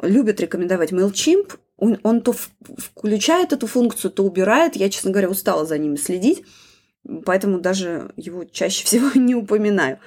Любят 0.00 0.40
рекомендовать 0.40 0.92
MailChimp. 0.92 1.58
Он, 1.76 1.98
он 2.02 2.20
то 2.20 2.32
включает 2.32 3.52
эту 3.52 3.66
функцию, 3.66 4.10
то 4.10 4.22
убирает. 4.22 4.76
Я, 4.76 4.90
честно 4.90 5.10
говоря, 5.10 5.30
устала 5.30 5.64
за 5.64 5.78
ними 5.78 5.96
следить, 5.96 6.44
поэтому 7.24 7.58
даже 7.58 8.12
его 8.16 8.44
чаще 8.44 8.84
всего 8.84 9.10
не 9.18 9.34
упоминаю. 9.34 9.98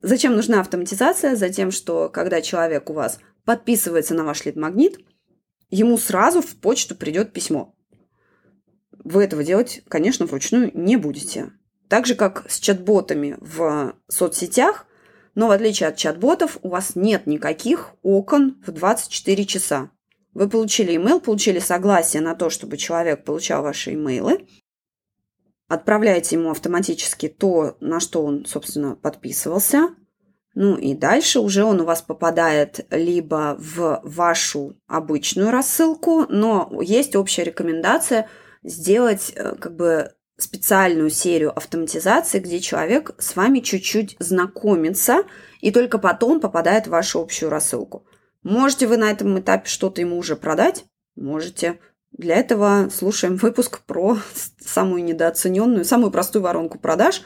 Зачем 0.00 0.36
нужна 0.36 0.60
автоматизация? 0.60 1.34
Затем, 1.34 1.70
что 1.70 2.08
когда 2.08 2.40
человек 2.40 2.88
у 2.90 2.92
вас 2.92 3.18
подписывается 3.44 4.14
на 4.14 4.24
ваш 4.24 4.44
лид-магнит, 4.44 4.98
ему 5.70 5.98
сразу 5.98 6.40
в 6.40 6.56
почту 6.56 6.94
придет 6.94 7.32
письмо. 7.32 7.74
Вы 8.92 9.24
этого 9.24 9.42
делать, 9.42 9.82
конечно, 9.88 10.26
вручную 10.26 10.70
не 10.74 10.96
будете. 10.96 11.50
Так 11.88 12.06
же, 12.06 12.14
как 12.14 12.44
с 12.48 12.60
чат-ботами 12.60 13.36
в 13.40 13.94
соцсетях, 14.08 14.86
но 15.38 15.46
в 15.46 15.52
отличие 15.52 15.88
от 15.88 15.96
чат-ботов, 15.96 16.58
у 16.62 16.68
вас 16.68 16.96
нет 16.96 17.28
никаких 17.28 17.92
окон 18.02 18.60
в 18.66 18.72
24 18.72 19.44
часа. 19.44 19.92
Вы 20.34 20.48
получили 20.48 20.96
email, 20.96 21.20
получили 21.20 21.60
согласие 21.60 22.22
на 22.22 22.34
то, 22.34 22.50
чтобы 22.50 22.76
человек 22.76 23.22
получал 23.22 23.62
ваши 23.62 23.94
имейлы, 23.94 24.48
отправляете 25.68 26.34
ему 26.34 26.50
автоматически 26.50 27.28
то, 27.28 27.76
на 27.78 28.00
что 28.00 28.24
он, 28.24 28.46
собственно, 28.46 28.96
подписывался. 28.96 29.90
Ну 30.56 30.76
и 30.76 30.94
дальше 30.94 31.38
уже 31.38 31.62
он 31.62 31.82
у 31.82 31.84
вас 31.84 32.02
попадает 32.02 32.84
либо 32.90 33.54
в 33.60 34.00
вашу 34.02 34.74
обычную 34.88 35.52
рассылку, 35.52 36.26
но 36.28 36.68
есть 36.82 37.14
общая 37.14 37.44
рекомендация 37.44 38.28
сделать 38.64 39.32
э, 39.36 39.54
как 39.54 39.76
бы 39.76 40.14
специальную 40.38 41.10
серию 41.10 41.54
автоматизации, 41.54 42.38
где 42.38 42.60
человек 42.60 43.10
с 43.18 43.34
вами 43.36 43.58
чуть-чуть 43.58 44.16
знакомится 44.20 45.24
и 45.60 45.70
только 45.72 45.98
потом 45.98 46.40
попадает 46.40 46.86
в 46.86 46.90
вашу 46.90 47.20
общую 47.20 47.50
рассылку. 47.50 48.06
Можете 48.44 48.86
вы 48.86 48.96
на 48.96 49.10
этом 49.10 49.38
этапе 49.40 49.68
что-то 49.68 50.00
ему 50.00 50.16
уже 50.16 50.36
продать? 50.36 50.84
Можете. 51.16 51.80
Для 52.12 52.36
этого 52.36 52.88
слушаем 52.90 53.36
выпуск 53.36 53.80
про 53.84 54.18
самую 54.60 55.04
недооцененную, 55.04 55.84
самую 55.84 56.12
простую 56.12 56.42
воронку 56.42 56.78
продаж, 56.78 57.22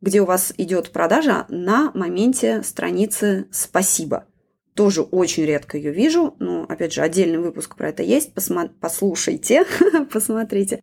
где 0.00 0.22
у 0.22 0.24
вас 0.24 0.52
идет 0.56 0.90
продажа 0.90 1.46
на 1.50 1.92
моменте 1.94 2.62
страницы 2.62 3.46
«Спасибо». 3.52 4.26
Тоже 4.74 5.02
очень 5.02 5.44
редко 5.44 5.76
ее 5.76 5.92
вижу, 5.92 6.34
но, 6.40 6.64
опять 6.64 6.92
же, 6.92 7.02
отдельный 7.02 7.38
выпуск 7.38 7.76
про 7.76 7.90
это 7.90 8.02
есть. 8.02 8.34
Посма- 8.34 8.72
послушайте, 8.80 9.64
посмотрите. 10.12 10.80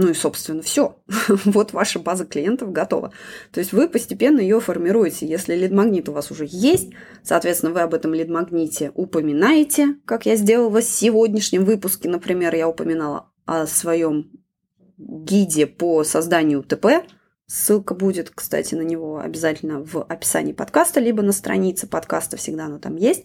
Ну 0.00 0.10
и, 0.10 0.14
собственно, 0.14 0.62
все. 0.62 0.96
вот 1.44 1.72
ваша 1.72 1.98
база 1.98 2.24
клиентов 2.24 2.70
готова. 2.70 3.12
То 3.50 3.58
есть 3.58 3.72
вы 3.72 3.88
постепенно 3.88 4.38
ее 4.38 4.60
формируете. 4.60 5.26
Если 5.26 5.56
лид-магнит 5.56 6.08
у 6.08 6.12
вас 6.12 6.30
уже 6.30 6.46
есть, 6.48 6.90
соответственно, 7.24 7.72
вы 7.72 7.80
об 7.80 7.94
этом 7.94 8.14
лид-магните 8.14 8.92
упоминаете, 8.94 9.96
как 10.04 10.24
я 10.24 10.36
сделала 10.36 10.80
в 10.80 10.84
сегодняшнем 10.84 11.64
выпуске. 11.64 12.08
Например, 12.08 12.54
я 12.54 12.68
упоминала 12.68 13.32
о 13.44 13.66
своем 13.66 14.30
гиде 14.98 15.66
по 15.66 16.04
созданию 16.04 16.62
ТП. 16.62 17.04
Ссылка 17.46 17.96
будет, 17.96 18.30
кстати, 18.30 18.76
на 18.76 18.82
него 18.82 19.18
обязательно 19.18 19.82
в 19.82 20.00
описании 20.04 20.52
подкаста, 20.52 21.00
либо 21.00 21.24
на 21.24 21.32
странице 21.32 21.88
подкаста, 21.88 22.36
всегда 22.36 22.66
она 22.66 22.78
там 22.78 22.94
есть. 22.94 23.24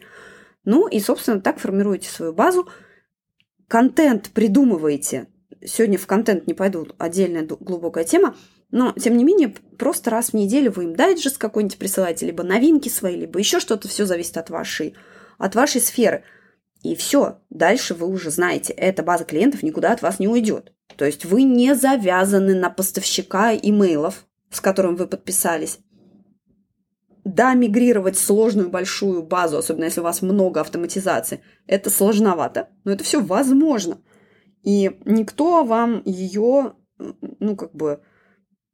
Ну 0.65 0.88
и, 0.88 0.99
собственно, 0.99 1.39
так 1.39 1.59
формируете 1.59 2.09
свою 2.09 2.33
базу. 2.33 2.67
Контент 3.67 4.31
придумываете 4.31 5.27
сегодня 5.66 5.98
в 5.98 6.08
контент 6.08 6.48
не 6.48 6.54
пойду, 6.54 6.88
отдельная 6.98 7.46
глубокая 7.46 8.04
тема, 8.04 8.36
но, 8.72 8.92
тем 8.94 9.18
не 9.18 9.24
менее, 9.24 9.54
просто 9.78 10.10
раз 10.10 10.30
в 10.30 10.34
неделю 10.34 10.72
вы 10.72 10.86
им 10.86 10.96
дайджест 10.96 11.38
какой-нибудь 11.38 11.78
присылаете, 11.78 12.26
либо 12.26 12.44
новинки 12.44 12.89
свои, 12.89 13.16
либо 13.16 13.38
еще 13.39 13.60
что-то, 13.60 13.88
все 13.88 14.06
зависит 14.06 14.38
от 14.38 14.50
вашей, 14.50 14.96
от 15.38 15.56
вашей 15.56 15.80
сферы. 15.80 16.24
И 16.82 16.96
все, 16.96 17.39
дальше 17.50 17.94
вы 17.94 18.08
уже 18.08 18.32
знаете, 18.32 18.74
эта 18.74 19.04
база 19.04 19.26
клиентов 19.26 19.63
никуда 19.63 19.92
от 19.92 20.02
вас 20.02 20.20
не 20.20 20.28
уйдет. 20.28 20.74
То 20.98 21.06
есть 21.06 21.24
вы 21.24 21.44
не 21.44 21.76
завязаны 21.76 22.56
на 22.56 22.70
поставщика 22.70 23.54
имейлов, 23.54 24.26
с 24.50 24.60
которым 24.60 24.96
вы 24.96 25.08
подписались. 25.08 25.80
Да, 27.24 27.54
мигрировать 27.54 28.18
сложную 28.18 28.70
большую 28.70 29.24
базу, 29.24 29.58
особенно 29.58 29.86
если 29.86 30.02
у 30.02 30.04
вас 30.04 30.22
много 30.22 30.60
автоматизации, 30.60 31.42
это 31.68 31.89
сложновато, 31.89 32.70
но 32.84 32.92
это 32.92 33.04
все 33.04 33.22
возможно– 33.22 34.00
и 34.63 34.97
никто 35.06 35.63
вам 35.63 36.02
ее, 36.06 36.73
ну, 36.97 37.56
как 37.56 37.76
бы, 37.76 38.02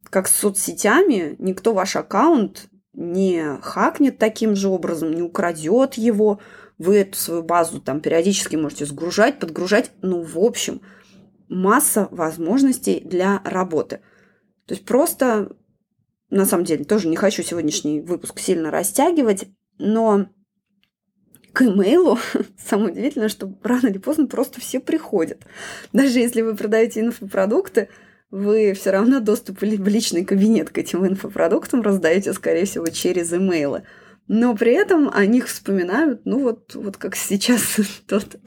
как 0.10 0.28
с 0.28 0.36
соцсетями, 0.36 1.36
никто 1.39 1.73
ваш 1.73 1.95
аккаунт 1.95 2.69
не 2.93 3.58
хакнет 3.62 4.17
таким 4.17 4.56
же 4.56 4.69
образом, 4.69 5.12
не 5.12 5.21
украдет 5.21 5.95
его. 5.95 6.39
Вы 6.78 6.97
эту 6.97 7.17
свою 7.17 7.43
базу 7.43 7.82
там 7.82 8.02
периодически 8.02 8.56
можете 8.56 8.86
сгружать, 8.86 9.39
подгружать. 9.39 9.91
Ну, 10.02 10.21
в 10.21 10.38
общем, 10.38 10.82
масса 11.47 12.08
возможностей 12.12 13.02
для 13.04 13.41
работы. 13.43 14.02
То 14.65 14.75
есть 14.75 14.86
просто, 14.86 15.56
на 16.30 16.45
самом 16.45 16.65
деле, 16.65 16.86
тоже 16.86 17.08
не 17.08 17.15
хочу 17.15 17.41
сегодняшний 17.41 17.99
выпуск 17.99 18.39
сильно 18.39 18.69
растягивать, 18.69 19.47
но 19.78 20.28
к 21.60 21.62
имейлу, 21.62 22.17
самое 22.58 22.93
удивительное, 22.93 23.28
что 23.28 23.54
рано 23.63 23.88
или 23.88 23.98
поздно 23.98 24.28
просто 24.28 24.62
все 24.62 24.80
приходят. 24.80 25.45
Даже 25.91 26.19
если 26.19 26.41
вы 26.41 26.56
продаете 26.56 27.02
инфопродукты, 27.02 27.89
вы 28.32 28.74
все 28.74 28.91
равно 28.91 29.19
доступ 29.19 29.60
в 29.60 29.65
личный 29.65 30.24
кабинет 30.24 30.69
к 30.69 30.78
этим 30.78 31.06
инфопродуктам 31.06 31.82
раздаете, 31.82 32.32
скорее 32.32 32.63
всего, 32.63 32.88
через 32.88 33.34
имейлы. 33.34 33.84
Но 34.30 34.56
при 34.56 34.72
этом 34.72 35.10
о 35.13 35.26
них 35.26 35.48
вспоминают, 35.48 36.22
ну 36.24 36.39
вот, 36.39 36.76
вот 36.76 36.95
как 36.95 37.17
сейчас 37.17 37.62
тот, 38.08 38.38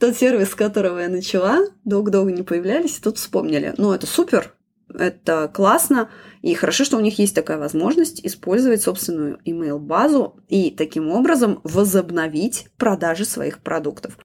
тот 0.00 0.16
сервис, 0.16 0.52
с 0.52 0.54
которого 0.54 1.00
я 1.00 1.10
начала, 1.10 1.66
долго-долго 1.84 2.32
не 2.32 2.42
появлялись, 2.42 2.96
и 2.96 3.02
тут 3.02 3.18
вспомнили. 3.18 3.74
Ну, 3.76 3.92
это 3.92 4.06
супер, 4.06 4.54
это 4.94 5.50
классно, 5.52 6.10
и 6.42 6.54
хорошо, 6.54 6.84
что 6.84 6.96
у 6.96 7.00
них 7.00 7.18
есть 7.18 7.34
такая 7.34 7.58
возможность 7.58 8.24
использовать 8.24 8.82
собственную 8.82 9.38
email-базу 9.44 10.40
и 10.48 10.70
таким 10.70 11.10
образом 11.10 11.60
возобновить 11.64 12.68
продажи 12.76 13.24
своих 13.24 13.60
продуктов. 13.60 14.18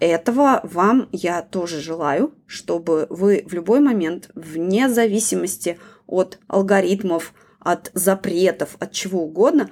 Этого 0.00 0.60
вам 0.62 1.08
я 1.12 1.42
тоже 1.42 1.80
желаю, 1.80 2.34
чтобы 2.46 3.06
вы 3.10 3.44
в 3.46 3.52
любой 3.52 3.80
момент, 3.80 4.30
вне 4.34 4.88
зависимости 4.88 5.78
от 6.06 6.38
алгоритмов, 6.48 7.34
от 7.60 7.90
запретов, 7.92 8.76
от 8.80 8.92
чего 8.92 9.24
угодно, 9.24 9.70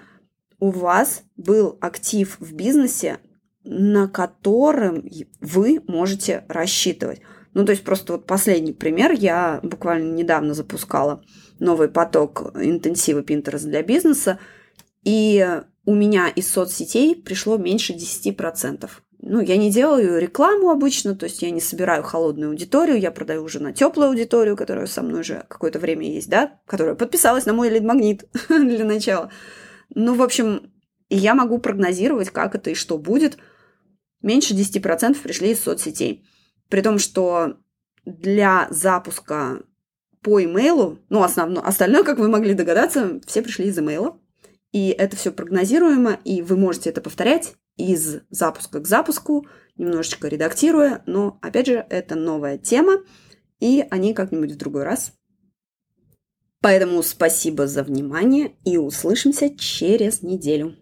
у 0.61 0.71
вас 0.71 1.23
был 1.37 1.79
актив 1.81 2.37
в 2.41 2.53
бизнесе, 2.53 3.19
на 3.65 4.09
котором 4.09 5.05
вы 5.41 5.81
можете 5.87 6.45
рассчитывать. 6.49 7.21
Ну, 7.59 7.65
то 7.65 7.73
есть 7.73 7.83
просто 7.83 8.13
вот 8.13 8.25
последний 8.25 8.73
пример. 8.73 9.11
Я 9.11 9.59
буквально 9.65 10.15
недавно 10.15 10.55
запускала 10.55 11.25
новый 11.59 11.89
поток 11.89 12.53
интенсива 12.55 13.21
Pinterest 13.21 13.67
для 13.67 13.83
бизнеса, 13.83 14.39
и 15.03 15.61
у 15.85 15.93
меня 15.93 16.29
из 16.29 16.49
соцсетей 16.53 17.17
пришло 17.17 17.57
меньше 17.57 17.95
10%. 17.95 18.89
Ну, 19.23 19.41
я 19.41 19.57
не 19.57 19.73
делаю 19.73 20.21
рекламу 20.21 20.71
обычно, 20.71 21.17
то 21.17 21.25
есть 21.25 21.43
я 21.43 21.51
не 21.51 21.61
собираю 21.61 22.05
холодную 22.05 22.51
аудиторию, 22.51 23.01
я 23.01 23.11
продаю 23.11 23.43
уже 23.43 23.59
на 23.59 23.73
теплую 23.73 24.11
аудиторию, 24.11 24.57
которая 24.57 24.87
со 24.87 25.03
мной 25.03 25.23
уже 25.23 25.45
какое-то 25.49 25.81
время 25.81 26.09
есть, 26.09 26.31
да, 26.31 26.61
которая 26.65 26.95
подписалась 26.95 27.45
на 27.45 27.55
мой 27.55 27.71
лид-магнит 27.71 28.29
для 28.49 28.85
начала. 28.85 29.33
Ну, 29.93 30.15
в 30.15 30.23
общем, 30.23 30.71
я 31.11 31.35
могу 31.35 31.59
прогнозировать, 31.59 32.31
как 32.31 32.55
это 32.55 32.71
и 32.71 32.75
что 32.75 32.99
будет. 32.99 33.37
Меньше 34.23 34.55
10% 34.55 35.21
пришли 35.21 35.51
из 35.51 35.61
соцсетей. 35.61 36.25
При 36.69 36.81
том, 36.83 36.99
что 36.99 37.57
для 38.05 38.69
запуска 38.71 39.63
по 40.23 40.43
имейлу, 40.43 40.99
ну, 41.09 41.23
основно, 41.23 41.67
остальное, 41.67 42.05
как 42.05 42.19
вы 42.19 42.29
могли 42.29 42.55
догадаться, 42.55 43.21
все 43.27 43.43
пришли 43.43 43.67
из 43.67 43.79
имейла. 43.79 44.19
И 44.73 44.91
это 44.91 45.17
все 45.17 45.33
прогнозируемо, 45.33 46.19
и 46.25 46.43
вы 46.43 46.57
можете 46.57 46.91
это 46.91 47.01
повторять 47.01 47.55
из 47.77 48.21
запуска 48.29 48.81
к 48.81 48.87
запуску, 48.87 49.47
немножечко 49.77 50.29
редактируя, 50.29 51.03
но, 51.07 51.39
опять 51.41 51.69
же, 51.69 51.87
это 51.89 52.17
новая 52.17 52.59
тема, 52.59 53.03
и 53.61 53.87
они 53.91 54.13
как-нибудь 54.13 54.53
в 54.53 54.59
другой 54.59 54.83
раз. 54.83 55.13
Поэтому 56.61 57.03
спасибо 57.03 57.67
за 57.67 57.83
внимание 57.83 58.57
и 58.65 58.77
услышимся 58.77 59.57
через 59.57 60.23
неделю. 60.23 60.77